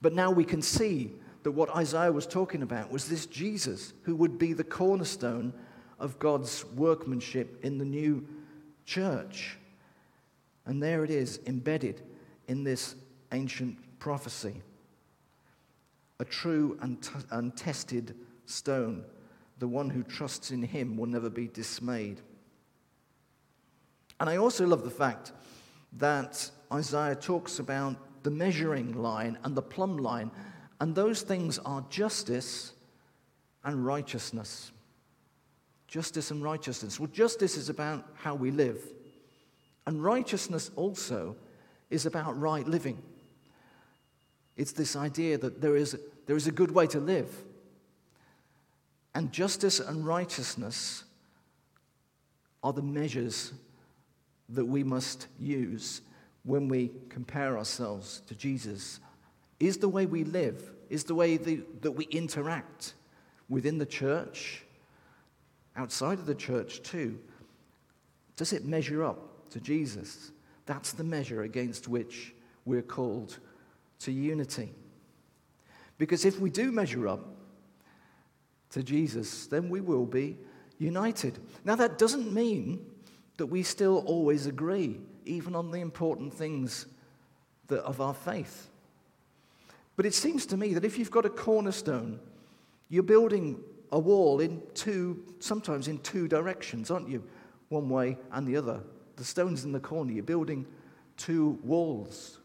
But 0.01 0.15
now 0.15 0.31
we 0.31 0.43
can 0.43 0.63
see 0.63 1.13
that 1.43 1.51
what 1.51 1.69
Isaiah 1.77 2.13
was 2.13 2.27
talking 2.27 2.63
about 2.63 2.91
was 2.91 3.11
this 3.11 3.27
Jesus 3.27 3.93
who 4.05 4.17
would 4.17 4.39
be 4.39 4.55
the 4.55 4.65
cornerstone 4.65 5.53
of 5.99 6.19
God's 6.19 6.65
workmanship 6.77 7.63
in 7.63 7.77
the 7.77 7.85
new 7.85 8.27
church. 8.87 9.59
And 10.65 10.83
there 10.83 11.05
it 11.05 11.11
is, 11.11 11.41
embedded 11.47 12.01
in 12.49 12.65
this 12.65 12.95
ancient 13.33 13.77
prophecy. 13.99 14.63
A 16.21 16.25
true 16.25 16.79
and, 16.81 17.03
t- 17.03 17.11
and 17.31 17.57
tested 17.57 18.15
stone. 18.45 19.05
The 19.59 19.67
one 19.67 19.91
who 19.91 20.05
trusts 20.05 20.53
in 20.53 20.63
him 20.63 20.97
will 20.97 21.07
never 21.07 21.29
be 21.29 21.49
dismayed. 21.49 22.21
And 24.21 24.31
I 24.31 24.37
also 24.37 24.67
love 24.67 24.85
the 24.85 24.91
fact 24.91 25.33
that 25.95 26.51
Isaiah 26.73 27.17
talks 27.17 27.59
about 27.59 27.97
the 28.23 28.31
measuring 28.31 28.93
line 28.93 29.39
and 29.45 29.57
the 29.57 29.63
plumb 29.63 29.97
line, 29.97 30.31
and 30.81 30.95
those 30.95 31.23
things 31.23 31.59
are 31.59 31.85
justice 31.89 32.75
and 33.65 33.85
righteousness. 33.85 34.73
Justice 35.89 36.31
and 36.31 36.43
righteousness. 36.43 37.01
Well, 37.01 37.09
justice 37.09 37.57
is 37.57 37.69
about 37.69 38.07
how 38.15 38.35
we 38.35 38.51
live, 38.51 38.79
and 39.87 40.05
righteousness 40.05 40.71
also 40.77 41.35
is 41.89 42.07
about 42.07 42.39
right 42.39 42.67
living. 42.69 43.03
It's 44.61 44.73
this 44.73 44.95
idea 44.95 45.39
that 45.39 45.63
there 45.63 45.75
is, 45.75 45.99
there 46.27 46.37
is 46.37 46.47
a 46.47 46.53
good 46.53 46.71
way 46.71 46.87
to 46.89 47.01
live. 47.01 47.35
And 49.15 49.33
justice 49.33 49.81
and 49.81 50.07
righteousness 50.07 51.05
are 52.63 52.75
the 52.75 52.83
measures 52.83 53.55
that 54.51 54.67
we 54.67 54.85
must 54.85 55.29
use 55.39 56.03
when 56.43 56.69
we 56.69 56.91
compare 57.09 57.57
ourselves 57.57 58.21
to 58.27 58.35
Jesus 58.35 59.01
is 59.61 59.79
the 59.79 59.89
way 59.89 60.05
we 60.05 60.25
live, 60.25 60.71
is 60.91 61.05
the 61.05 61.15
way 61.15 61.39
the, 61.39 61.63
that 61.81 61.93
we 61.93 62.05
interact 62.11 62.93
within 63.49 63.79
the 63.79 63.87
church, 63.87 64.63
outside 65.75 66.19
of 66.19 66.27
the 66.27 66.35
church 66.35 66.83
too. 66.83 67.19
Does 68.37 68.53
it 68.53 68.67
measure 68.67 69.05
up 69.05 69.49
to 69.53 69.59
Jesus? 69.59 70.33
That's 70.67 70.93
the 70.93 71.05
measure 71.05 71.45
against 71.45 71.89
which 71.89 72.35
we're 72.67 72.83
called 72.83 73.39
to 74.01 74.13
unity. 74.13 74.73
Because 75.99 76.25
if 76.25 76.41
we 76.41 76.51
do 76.51 76.73
measure 76.73 77.07
up 77.09 77.21
to 78.71 78.83
Jesus, 78.83 79.47
then 79.47 79.69
we 79.69 79.81
will 79.81 80.07
be 80.07 80.39
united. 80.79 81.39
Now, 81.65 81.77
that 81.77 81.99
doesn't 81.99 82.33
mean 82.33 82.87
that 83.37 83.47
we 83.47 83.63
still 83.63 83.99
always 84.07 84.47
agree, 84.47 85.01
even 85.25 85.55
on 85.55 85.71
the 85.71 85.79
important 85.79 86.33
things 86.33 86.87
that, 87.69 87.83
of 87.85 88.01
our 88.01 88.15
faith. 88.15 88.69
But 89.97 90.07
it 90.07 90.15
seems 90.15 90.47
to 90.47 90.57
me 90.57 90.75
that 90.75 90.85
if 90.85 90.99
you've 90.99 91.11
got 91.11 91.27
a 91.27 91.31
cornerstone, 91.31 92.21
you're 92.89 93.03
building 93.03 93.61
a 93.93 93.99
wall 93.99 94.41
in 94.41 94.63
two, 94.75 95.23
sometimes 95.41 95.89
in 95.89 95.99
two 95.99 96.29
directions, 96.29 96.91
aren't 96.91 97.09
you? 97.09 97.23
One 97.69 97.89
way 97.89 98.17
and 98.33 98.47
the 98.47 98.57
other. 98.57 98.81
The 99.17 99.25
stone's 99.25 99.65
in 99.65 99.73
the 99.73 99.81
corner, 99.81 100.13
you're 100.13 100.23
building 100.23 100.67
two 101.17 101.59
walls. 101.63 102.40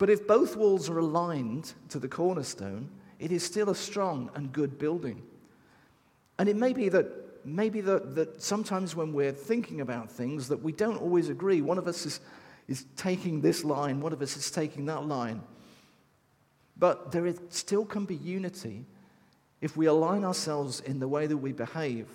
But 0.00 0.08
if 0.08 0.26
both 0.26 0.56
walls 0.56 0.88
are 0.88 0.98
aligned 0.98 1.74
to 1.90 1.98
the 1.98 2.08
cornerstone, 2.08 2.88
it 3.18 3.30
is 3.30 3.44
still 3.44 3.68
a 3.68 3.74
strong 3.74 4.30
and 4.34 4.50
good 4.50 4.78
building. 4.78 5.22
And 6.38 6.48
it 6.48 6.56
may 6.56 6.72
be 6.72 6.88
that 6.88 7.44
maybe 7.44 7.82
that, 7.82 8.14
that 8.14 8.42
sometimes 8.42 8.96
when 8.96 9.12
we're 9.12 9.30
thinking 9.30 9.82
about 9.82 10.10
things 10.10 10.48
that 10.48 10.62
we 10.62 10.72
don't 10.72 10.96
always 10.96 11.28
agree. 11.28 11.60
One 11.60 11.76
of 11.76 11.86
us 11.86 12.06
is, 12.06 12.20
is 12.66 12.86
taking 12.96 13.42
this 13.42 13.62
line, 13.62 14.00
one 14.00 14.14
of 14.14 14.22
us 14.22 14.38
is 14.38 14.50
taking 14.50 14.86
that 14.86 15.06
line. 15.06 15.42
But 16.78 17.12
there 17.12 17.26
is, 17.26 17.38
still 17.50 17.84
can 17.84 18.06
be 18.06 18.16
unity 18.16 18.86
if 19.60 19.76
we 19.76 19.84
align 19.84 20.24
ourselves 20.24 20.80
in 20.80 20.98
the 20.98 21.08
way 21.08 21.26
that 21.26 21.36
we 21.36 21.52
behave 21.52 22.08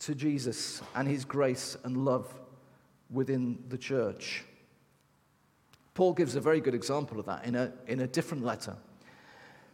to 0.00 0.16
Jesus 0.16 0.82
and 0.96 1.06
his 1.06 1.24
grace 1.24 1.76
and 1.84 2.04
love 2.04 2.26
within 3.08 3.62
the 3.68 3.78
church. 3.78 4.42
Paul 5.94 6.12
gives 6.12 6.36
a 6.36 6.40
very 6.40 6.60
good 6.60 6.74
example 6.74 7.18
of 7.18 7.26
that 7.26 7.44
in 7.44 7.54
a, 7.54 7.72
in 7.86 8.00
a 8.00 8.06
different 8.06 8.44
letter, 8.44 8.76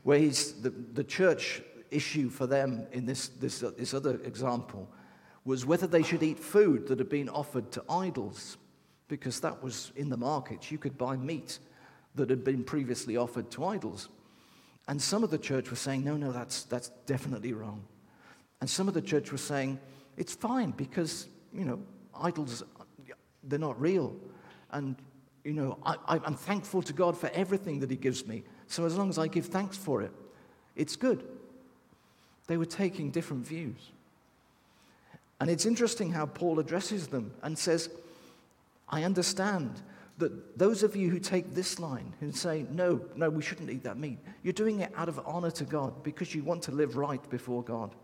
where 0.03 0.19
he's, 0.19 0.55
the, 0.63 0.71
the 0.71 1.05
church 1.05 1.63
issue 1.91 2.29
for 2.29 2.47
them 2.47 2.87
in 2.93 3.07
this, 3.07 3.29
this, 3.29 3.61
this 3.61 3.95
other 3.95 4.21
example 4.25 4.89
was 5.45 5.65
whether 5.65 5.87
they 5.87 6.03
should 6.03 6.23
eat 6.23 6.39
food 6.39 6.89
that 6.89 6.99
had 6.99 7.09
been 7.09 7.29
offered 7.29 7.71
to 7.73 7.85
idols, 7.89 8.57
because 9.09 9.41
that 9.41 9.63
was 9.63 9.93
in 9.95 10.09
the 10.09 10.17
market. 10.17 10.71
You 10.71 10.79
could 10.79 10.99
buy 10.99 11.17
meat 11.17 11.61
that 12.17 12.31
had 12.31 12.43
been 12.43 12.65
previously 12.65 13.17
offered 13.17 13.51
to 13.53 13.65
idols. 13.65 14.09
And 14.89 15.01
some 15.01 15.23
of 15.23 15.31
the 15.31 15.39
church 15.39 15.71
were 15.71 15.77
saying, 15.77 16.03
no, 16.03 16.17
no, 16.17 16.33
that's, 16.33 16.65
that's 16.65 16.89
definitely 17.07 17.53
wrong. 17.53 17.85
And 18.61 18.69
some 18.69 18.89
of 18.89 18.95
the 18.95 19.03
church 19.03 19.31
were 19.31 19.39
saying, 19.39 19.79
it's 20.17 20.35
fine 20.35 20.71
because, 20.71 21.29
you 21.53 21.65
know, 21.65 21.79
idols, 22.21 22.65
they're 23.45 23.59
not 23.59 23.81
real. 23.81 24.17
And, 24.71 24.97
you 25.47 25.53
know, 25.53 25.79
I, 25.85 25.97
I'm 26.09 26.35
thankful 26.35 26.83
to 26.83 26.93
God 26.93 27.17
for 27.17 27.31
everything 27.33 27.79
that 27.79 27.91
He 27.91 27.97
gives 27.97 28.27
me. 28.27 28.43
So 28.67 28.85
as 28.85 28.97
long 28.97 29.09
as 29.09 29.17
I 29.17 29.29
give 29.29 29.47
thanks 29.47 29.77
for 29.77 30.03
it, 30.03 30.11
it's 30.75 30.97
good. 30.97 31.23
They 32.49 32.57
were 32.57 32.67
taking 32.67 33.13
different 33.13 33.47
views. 33.47 33.93
And 35.39 35.49
it's 35.49 35.65
interesting 35.65 36.11
how 36.11 36.27
Paul 36.27 36.59
addresses 36.59 37.07
them 37.07 37.33
and 37.45 37.57
says, 37.57 37.89
I 38.89 39.05
understand 39.05 39.81
that 40.19 40.59
those 40.59 40.83
of 40.83 40.97
you 40.97 41.11
who 41.11 41.21
take 41.21 41.55
this 41.55 41.79
line, 41.79 42.13
who 42.19 42.33
say, 42.33 42.67
no, 42.73 43.01
no, 43.15 43.31
we 43.31 43.43
shouldn't 43.43 43.71
eat 43.71 43.85
that 43.85 43.99
meat, 43.99 44.19
you're 44.43 44.53
doing 44.53 44.81
it 44.81 44.91
out 44.97 45.09
of 45.09 45.21
honor 45.25 45.53
to 45.53 45.65
God 45.65 46.03
because 46.03 46.35
you 46.35 46.43
want 46.43 46.63
to 46.65 46.73
live 46.73 46.97
right 46.97 47.23
before 47.31 47.63
God. 47.63 47.95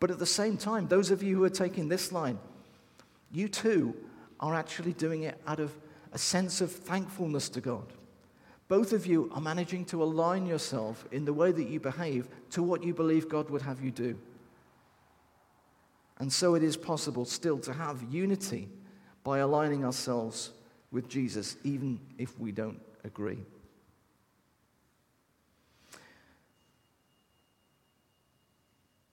But 0.00 0.10
at 0.10 0.18
the 0.18 0.26
same 0.26 0.56
time, 0.56 0.88
those 0.88 1.10
of 1.10 1.22
you 1.22 1.36
who 1.36 1.44
are 1.44 1.50
taking 1.50 1.88
this 1.88 2.12
line, 2.12 2.38
you 3.30 3.48
too 3.48 3.94
are 4.40 4.54
actually 4.54 4.94
doing 4.94 5.24
it 5.24 5.38
out 5.46 5.60
of 5.60 5.76
a 6.12 6.18
sense 6.18 6.60
of 6.60 6.72
thankfulness 6.72 7.48
to 7.50 7.60
God. 7.60 7.92
Both 8.68 8.92
of 8.92 9.06
you 9.06 9.30
are 9.34 9.40
managing 9.40 9.86
to 9.86 10.02
align 10.02 10.46
yourself 10.46 11.06
in 11.10 11.24
the 11.24 11.32
way 11.32 11.52
that 11.52 11.68
you 11.68 11.80
behave 11.80 12.28
to 12.50 12.62
what 12.62 12.82
you 12.82 12.92
believe 12.92 13.28
God 13.28 13.48
would 13.50 13.62
have 13.62 13.80
you 13.82 13.90
do. 13.90 14.18
And 16.18 16.32
so 16.32 16.54
it 16.54 16.62
is 16.62 16.76
possible 16.76 17.24
still 17.24 17.58
to 17.60 17.72
have 17.72 18.02
unity 18.10 18.68
by 19.24 19.38
aligning 19.38 19.84
ourselves 19.84 20.50
with 20.90 21.08
Jesus, 21.08 21.56
even 21.64 22.00
if 22.18 22.38
we 22.38 22.52
don't 22.52 22.80
agree. 23.04 23.38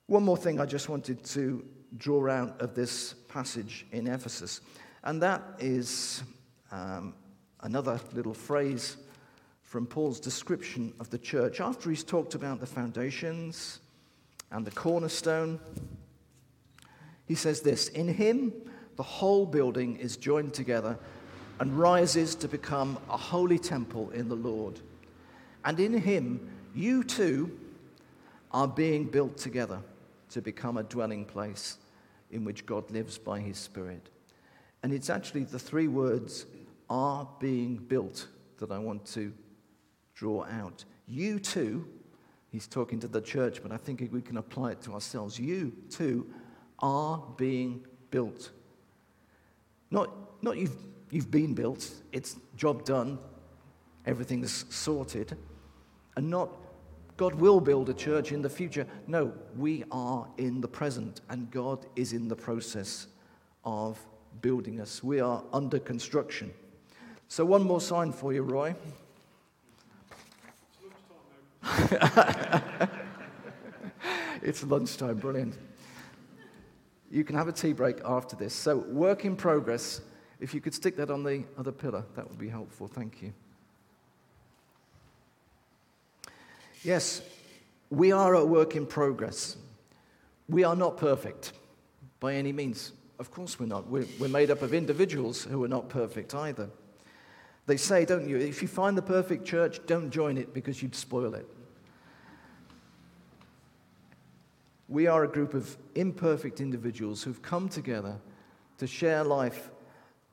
One 0.06 0.22
more 0.22 0.36
thing 0.36 0.60
I 0.60 0.66
just 0.66 0.88
wanted 0.88 1.24
to 1.24 1.64
draw 1.96 2.28
out 2.30 2.60
of 2.60 2.74
this 2.74 3.14
passage 3.28 3.86
in 3.92 4.06
Ephesus, 4.06 4.60
and 5.02 5.20
that 5.22 5.42
is 5.58 6.22
um, 6.72 7.14
another 7.60 8.00
little 8.12 8.34
phrase 8.34 8.96
from 9.62 9.86
Paul's 9.86 10.20
description 10.20 10.92
of 11.00 11.10
the 11.10 11.18
church. 11.18 11.60
After 11.60 11.90
he's 11.90 12.04
talked 12.04 12.34
about 12.34 12.60
the 12.60 12.66
foundations 12.66 13.80
and 14.50 14.64
the 14.64 14.70
cornerstone, 14.70 15.58
he 17.26 17.34
says 17.34 17.60
this 17.60 17.88
In 17.88 18.08
him, 18.08 18.52
the 18.96 19.02
whole 19.02 19.46
building 19.46 19.96
is 19.96 20.16
joined 20.16 20.54
together 20.54 20.98
and 21.58 21.76
rises 21.78 22.34
to 22.36 22.48
become 22.48 22.98
a 23.10 23.16
holy 23.16 23.58
temple 23.58 24.10
in 24.10 24.28
the 24.28 24.36
Lord. 24.36 24.80
And 25.64 25.80
in 25.80 25.94
him, 25.94 26.48
you 26.74 27.02
too 27.02 27.58
are 28.52 28.68
being 28.68 29.04
built 29.04 29.36
together 29.36 29.80
to 30.30 30.40
become 30.40 30.76
a 30.76 30.82
dwelling 30.82 31.24
place 31.24 31.78
in 32.30 32.44
which 32.44 32.66
God 32.66 32.90
lives 32.90 33.18
by 33.18 33.40
his 33.40 33.58
Spirit. 33.58 34.08
And 34.82 34.92
it's 34.92 35.10
actually 35.10 35.44
the 35.44 35.58
three 35.58 35.88
words 35.88 36.46
are 36.88 37.28
being 37.40 37.76
built 37.76 38.28
that 38.58 38.70
I 38.70 38.78
want 38.78 39.04
to 39.06 39.32
draw 40.14 40.44
out. 40.44 40.84
You 41.06 41.38
too, 41.38 41.86
he's 42.50 42.66
talking 42.66 43.00
to 43.00 43.08
the 43.08 43.20
church, 43.20 43.62
but 43.62 43.72
I 43.72 43.76
think 43.76 44.08
we 44.12 44.22
can 44.22 44.36
apply 44.36 44.72
it 44.72 44.80
to 44.82 44.94
ourselves. 44.94 45.38
You 45.38 45.72
too 45.90 46.26
are 46.80 47.22
being 47.36 47.84
built. 48.10 48.50
Not, 49.90 50.10
not 50.42 50.56
you've, 50.56 50.76
you've 51.10 51.30
been 51.30 51.54
built, 51.54 51.90
it's 52.12 52.36
job 52.56 52.84
done, 52.84 53.18
everything's 54.04 54.64
sorted, 54.74 55.36
and 56.16 56.30
not 56.30 56.50
God 57.16 57.34
will 57.34 57.60
build 57.60 57.88
a 57.88 57.94
church 57.94 58.32
in 58.32 58.42
the 58.42 58.50
future. 58.50 58.86
No, 59.06 59.32
we 59.56 59.84
are 59.90 60.26
in 60.36 60.60
the 60.60 60.68
present, 60.68 61.22
and 61.30 61.50
God 61.50 61.86
is 61.96 62.12
in 62.12 62.28
the 62.28 62.36
process 62.36 63.06
of 63.64 63.98
building 64.42 64.80
us. 64.80 65.02
We 65.02 65.20
are 65.20 65.42
under 65.52 65.78
construction. 65.78 66.52
So, 67.28 67.44
one 67.44 67.64
more 67.64 67.80
sign 67.80 68.12
for 68.12 68.32
you, 68.32 68.42
Roy. 68.42 68.74
it's 74.42 74.62
lunchtime, 74.62 75.18
brilliant. 75.18 75.58
You 77.10 77.24
can 77.24 77.36
have 77.36 77.48
a 77.48 77.52
tea 77.52 77.72
break 77.72 77.98
after 78.04 78.36
this. 78.36 78.54
So, 78.54 78.76
work 78.76 79.24
in 79.24 79.34
progress. 79.36 80.00
If 80.38 80.54
you 80.54 80.60
could 80.60 80.74
stick 80.74 80.96
that 80.96 81.10
on 81.10 81.24
the 81.24 81.44
other 81.58 81.72
pillar, 81.72 82.04
that 82.14 82.28
would 82.28 82.38
be 82.38 82.48
helpful. 82.48 82.86
Thank 82.86 83.22
you. 83.22 83.32
Yes, 86.82 87.22
we 87.90 88.12
are 88.12 88.34
a 88.34 88.44
work 88.44 88.76
in 88.76 88.86
progress. 88.86 89.56
We 90.48 90.62
are 90.62 90.76
not 90.76 90.96
perfect 90.96 91.52
by 92.20 92.34
any 92.34 92.52
means. 92.52 92.92
Of 93.18 93.30
course, 93.30 93.58
we're 93.58 93.66
not. 93.66 93.88
We're, 93.88 94.06
we're 94.20 94.28
made 94.28 94.50
up 94.50 94.62
of 94.62 94.72
individuals 94.72 95.42
who 95.42 95.64
are 95.64 95.68
not 95.68 95.88
perfect 95.88 96.34
either. 96.34 96.68
They 97.66 97.76
say, 97.76 98.04
don't 98.04 98.28
you, 98.28 98.36
if 98.36 98.62
you 98.62 98.68
find 98.68 98.96
the 98.96 99.02
perfect 99.02 99.44
church, 99.44 99.80
don't 99.86 100.10
join 100.10 100.38
it 100.38 100.54
because 100.54 100.80
you'd 100.82 100.94
spoil 100.94 101.34
it. 101.34 101.46
We 104.88 105.08
are 105.08 105.24
a 105.24 105.28
group 105.28 105.52
of 105.52 105.76
imperfect 105.96 106.60
individuals 106.60 107.24
who've 107.24 107.42
come 107.42 107.68
together 107.68 108.16
to 108.78 108.86
share 108.86 109.24
life 109.24 109.70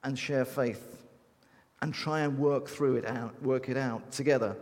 and 0.03 0.17
share 0.17 0.45
faith 0.45 1.03
and 1.81 1.91
try 1.91 2.21
and 2.21 2.37
work 2.37 2.69
through 2.69 2.97
it 2.97 3.05
out, 3.05 3.41
work 3.41 3.67
it 3.67 3.77
out 3.77 4.11
together. 4.11 4.55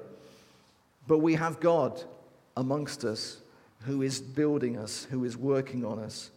But 1.07 1.17
we 1.17 1.35
have 1.35 1.59
God 1.59 2.01
amongst 2.55 3.03
us 3.03 3.41
who 3.81 4.01
is 4.01 4.21
building 4.21 4.77
us, 4.77 5.07
who 5.09 5.25
is 5.25 5.35
working 5.35 5.83
on 5.83 5.99
us. 5.99 6.31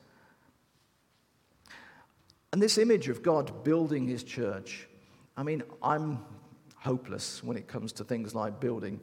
And 2.52 2.60
this 2.60 2.76
image 2.76 3.08
of 3.08 3.22
God 3.22 3.62
building 3.62 4.08
his 4.08 4.24
church 4.24 4.88
I 5.36 5.42
mean, 5.42 5.62
I'm 5.82 6.24
hopeless 6.76 7.42
when 7.42 7.56
it 7.56 7.66
comes 7.66 7.92
to 7.94 8.04
things 8.04 8.34
like 8.34 8.60
building. 8.60 9.00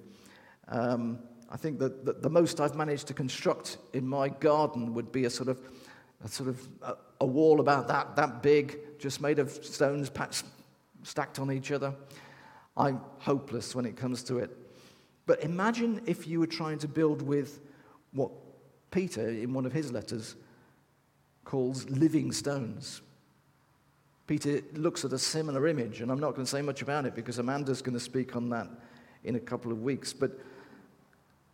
Um, 0.68 1.20
I 1.50 1.58
think 1.58 1.80
that 1.80 2.22
the, 2.22 2.30
most 2.30 2.62
I've 2.62 2.76
managed 2.76 3.08
to 3.08 3.14
construct 3.14 3.78
in 3.92 4.08
my 4.08 4.30
garden 4.30 4.94
would 4.94 5.12
be 5.12 5.26
a 5.26 5.30
sort 5.30 5.50
of 5.50 5.60
a 6.24 6.28
sort 6.28 6.50
of 6.50 6.62
a, 6.82 6.96
a 7.22 7.26
wall 7.26 7.60
about 7.60 7.88
that 7.90 8.16
that 8.16 8.42
big, 8.42 8.78
just 9.00 9.20
made 9.20 9.40
of 9.40 9.52
stones 9.52 10.10
packed, 10.10 10.44
stacked 11.04 11.40
on 11.40 11.52
each 11.52 11.72
other. 11.72 11.94
I'm 12.78 13.02
hopeless 13.20 13.76
when 13.76 13.86
it 13.86 13.98
comes 13.98 14.24
to 14.24 14.38
it. 14.38 14.56
But 15.26 15.44
imagine 15.44 16.02
if 16.06 16.28
you 16.28 16.40
were 16.40 16.48
trying 16.48 16.80
to 16.80 16.88
build 16.88 17.22
with 17.22 17.60
what 18.14 18.32
Peter, 18.92 19.28
in 19.30 19.54
one 19.54 19.66
of 19.66 19.74
his 19.74 19.92
letters, 19.92 20.36
calls 21.44 21.90
living 21.90 22.32
stones. 22.32 23.02
Peter 24.32 24.62
looks 24.76 25.04
at 25.04 25.12
a 25.12 25.20
similar 25.20 25.68
image, 25.68 26.00
and 26.00 26.10
I'm 26.10 26.22
not 26.22 26.36
going 26.36 26.46
to 26.46 26.50
say 26.50 26.62
much 26.62 26.82
about 26.82 27.06
it 27.06 27.16
because 27.16 27.38
Amanda's 27.38 27.82
going 27.82 27.96
to 27.96 28.00
speak 28.00 28.34
on 28.38 28.48
that 28.52 28.70
in 29.26 29.36
a 29.36 29.40
couple 29.42 29.74
of 29.74 29.82
weeks. 29.82 30.14
But 30.14 30.40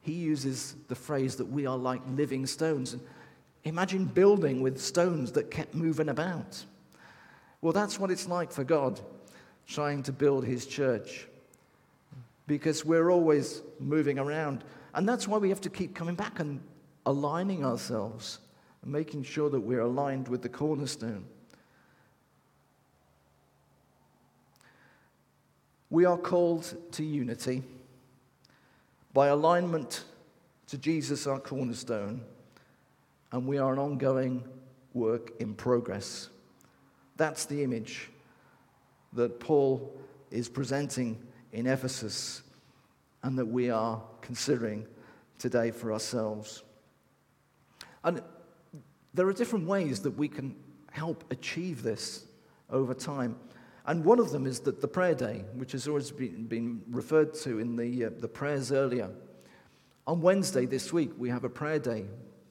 he 0.02 0.12
uses 0.12 0.76
the 0.88 0.94
phrase 0.94 1.38
that 1.38 1.48
we 1.48 1.66
are 1.66 1.76
like 1.76 2.02
living 2.10 2.46
stones. 2.46 2.94
And 2.94 3.02
imagine 3.64 4.06
building 4.06 4.62
with 4.62 4.80
stones 4.80 5.32
that 5.32 5.50
kept 5.50 5.74
moving 5.74 6.10
about. 6.10 6.64
Well, 7.62 7.74
that's 7.74 8.00
what 8.00 8.12
it's 8.12 8.28
like 8.28 8.52
for 8.52 8.64
God 8.64 9.02
trying 9.66 10.04
to 10.04 10.12
build 10.12 10.46
his 10.46 10.68
church 10.68 11.26
because 12.46 12.86
we're 12.86 13.10
always 13.10 13.64
moving 13.80 14.20
around. 14.20 14.64
And 14.94 15.10
that's 15.10 15.28
why 15.28 15.40
we 15.40 15.50
have 15.50 15.62
to 15.62 15.72
keep 15.72 15.96
coming 15.96 16.14
back 16.14 16.40
and 16.40 16.62
aligning 17.08 17.66
ourselves 17.66 18.38
and 18.84 18.92
making 18.92 19.24
sure 19.24 19.50
that 19.50 19.62
we're 19.62 19.82
aligned 19.82 20.28
with 20.28 20.44
the 20.44 20.50
cornerstone. 20.50 21.26
We 25.90 26.04
are 26.04 26.18
called 26.18 26.76
to 26.92 27.04
unity 27.04 27.64
by 29.14 29.28
alignment 29.28 30.04
to 30.68 30.78
Jesus, 30.78 31.26
our 31.28 31.40
cornerstone, 31.40 32.22
and 33.32 33.48
we 33.48 33.58
are 33.58 33.72
an 33.72 33.80
ongoing 33.80 34.44
work 34.94 35.32
in 35.40 35.54
progress. 35.54 36.30
That's 37.16 37.46
the 37.46 37.64
image 37.64 38.10
that 39.14 39.40
Paul 39.40 39.98
is 40.30 40.50
presenting 40.50 41.18
in 41.54 41.68
Ephesus 41.68 42.44
and 43.24 43.38
that 43.38 43.46
we 43.46 43.70
are 43.70 44.02
considering 44.22 44.86
today 45.40 45.72
for 45.72 45.94
ourselves. 45.94 46.64
And 48.04 48.22
there 49.14 49.28
are 49.28 49.34
different 49.34 49.68
ways 49.68 50.02
that 50.02 50.12
we 50.12 50.28
can 50.28 50.56
help 50.92 51.24
achieve 51.32 51.82
this 51.82 52.26
over 52.70 52.94
time. 52.94 53.38
And 53.88 54.04
one 54.04 54.20
of 54.20 54.32
them 54.32 54.46
is 54.46 54.60
that 54.62 54.82
the 54.82 54.88
prayer 54.88 55.16
day, 55.16 55.46
which 55.56 55.72
has 55.72 55.88
always 55.88 56.12
been, 56.12 56.46
been 56.46 56.82
referred 56.90 57.34
to 57.36 57.60
in 57.60 57.78
the, 57.78 58.06
uh, 58.06 58.10
the 58.20 58.28
prayers 58.28 58.74
earlier. 58.74 59.10
On 60.06 60.22
Wednesday 60.22 60.66
this 60.66 60.92
week, 60.92 61.12
we 61.18 61.30
have 61.30 61.46
a 61.46 61.50
prayer 61.50 61.80
day 61.80 62.06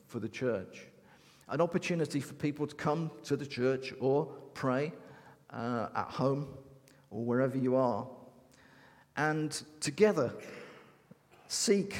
for 0.06 0.18
the 0.18 0.30
church, 0.30 0.86
an 1.50 1.60
opportunity 1.60 2.20
for 2.20 2.32
people 2.34 2.66
to 2.66 2.74
come 2.74 3.10
to 3.24 3.36
the 3.36 3.44
church 3.44 3.92
or 4.00 4.26
pray 4.54 4.94
uh, 5.50 5.88
at 5.94 6.06
home 6.06 6.48
or 7.10 7.22
wherever 7.22 7.58
you 7.58 7.76
are, 7.76 8.06
and 9.18 9.62
together 9.80 10.32
seek, 11.48 11.96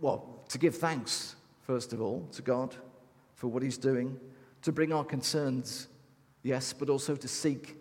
well, 0.00 0.42
to 0.48 0.58
give 0.58 0.76
thanks, 0.76 1.36
first 1.66 1.92
of 1.92 2.00
all, 2.00 2.26
to 2.32 2.40
God 2.40 2.74
for 3.34 3.48
what 3.48 3.62
He's 3.62 3.78
doing, 3.78 4.18
to 4.62 4.72
bring 4.72 4.92
our 4.92 5.04
concerns 5.04 5.88
yes, 6.46 6.72
but 6.72 6.88
also 6.88 7.16
to 7.16 7.28
seek 7.28 7.76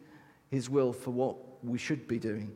His 0.49 0.69
will 0.69 0.91
for 0.91 1.11
what 1.11 1.35
we 1.63 1.77
should 1.77 2.07
be 2.07 2.19
doing 2.19 2.51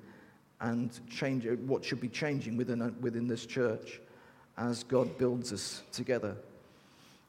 and 0.61 0.99
change 1.09 1.45
uh, 1.47 1.51
what 1.65 1.85
should 1.85 2.01
be 2.01 2.09
changing 2.09 2.57
within, 2.57 2.81
uh, 2.81 2.91
within 2.99 3.27
this 3.27 3.45
church 3.45 4.01
as 4.57 4.83
God 4.83 5.17
builds 5.17 5.53
us 5.53 5.83
together. 5.91 6.35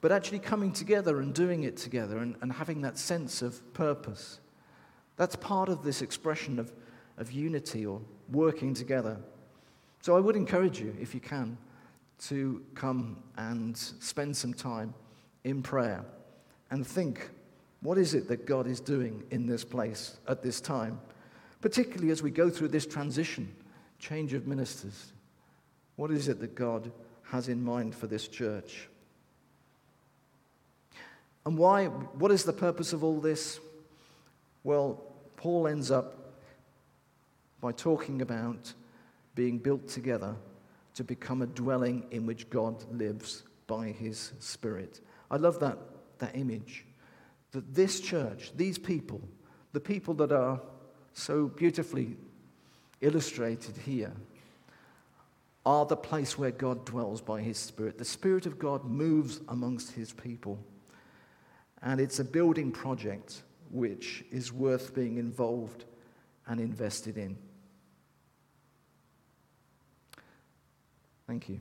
But 0.01 0.13
actually 0.13 0.41
coming 0.41 0.73
together 0.73 1.21
and 1.21 1.35
doing 1.35 1.63
it 1.65 1.77
together 1.77 2.19
and, 2.19 2.35
and 2.41 2.53
having 2.53 2.81
that 2.83 2.99
sense 2.99 3.43
of 3.43 3.73
purpose. 3.75 4.41
That's 5.17 5.37
part 5.37 5.69
of 5.69 5.85
this 5.85 6.03
expression 6.03 6.59
of, 6.59 6.73
of 7.19 7.31
unity 7.31 7.85
or 7.87 8.01
working 8.33 8.75
together. 8.75 9.19
So 10.01 10.17
I 10.17 10.21
would 10.21 10.35
encourage 10.35 10.81
you, 10.81 10.97
if 10.99 11.15
you 11.15 11.21
can, 11.21 11.59
to 12.21 12.63
come 12.75 13.23
and 13.37 13.77
spend 13.77 14.37
some 14.37 14.55
time 14.55 14.95
in 15.45 15.63
prayer 15.63 16.05
and 16.71 16.87
think 16.87 17.31
what 17.83 17.97
is 17.97 18.15
it 18.15 18.29
that 18.29 18.47
God 18.47 18.67
is 18.67 18.81
doing 18.81 19.23
in 19.31 19.47
this 19.47 19.65
place 19.65 20.19
at 20.29 20.43
this 20.43 20.61
time? 20.61 21.01
Particularly 21.61 22.11
as 22.11 22.23
we 22.23 22.31
go 22.31 22.51
through 22.51 22.69
this 22.69 22.87
transition, 22.87 23.55
change 23.99 24.35
of 24.35 24.47
ministers. 24.47 25.13
What 25.97 26.11
is 26.11 26.29
it 26.29 26.41
that 26.41 26.55
God 26.55 26.91
has 27.25 27.49
in 27.49 27.63
mind 27.63 27.95
for 27.95 28.07
this 28.07 28.29
church? 28.29 28.89
And 31.47 31.57
why? 31.57 31.87
What 31.87 32.31
is 32.31 32.45
the 32.45 32.53
purpose 32.53 32.93
of 32.93 33.03
all 33.03 33.21
this? 33.21 33.61
Well, 34.63 35.03
Paul 35.37 35.67
ends 35.67 35.91
up 35.91 36.35
by 37.61 37.73
talking 37.73 38.21
about 38.21 38.73
being 39.35 39.59
built 39.59 39.89
together 39.89 40.37
to 40.95 41.05
become 41.05 41.41
a 41.41 41.47
dwelling 41.47 42.07
in 42.11 42.27
which 42.27 42.51
God 42.51 42.85
lives 42.93 43.45
by 43.67 43.89
his 43.89 44.33
Spirit. 44.39 45.01
I 45.31 45.37
love 45.37 45.61
that, 45.61 45.79
that 46.19 46.37
image 46.37 46.85
that 47.53 47.75
this 47.75 48.01
church, 48.01 48.53
these 48.57 48.79
people, 48.79 49.21
the 49.73 49.81
people 49.81 50.15
that 50.15 50.33
are 50.33 50.61
so 51.13 51.49
beautifully 51.49 52.17
illustrated 53.01 53.77
here, 53.79 54.13
are 55.67 55.85
the 55.85 55.97
place 55.97 56.39
where 56.39 56.51
God 56.51 56.87
dwells 56.87 57.21
by 57.21 57.43
his 57.43 57.59
Spirit. 57.59 57.99
The 57.99 58.05
Spirit 58.05 58.47
of 58.47 58.59
God 58.59 58.85
moves 58.85 59.41
amongst 59.49 59.93
his 59.93 60.13
people. 60.13 60.59
And 61.83 62.01
it's 62.01 62.19
a 62.19 62.25
building 62.25 62.73
project 62.73 63.43
which 63.71 64.25
is 64.31 64.53
worth 64.53 64.95
being 64.95 65.19
involved 65.19 65.85
and 66.47 66.61
invested 66.61 67.19
in. 67.19 67.37
Thank 71.27 71.49
you. 71.49 71.61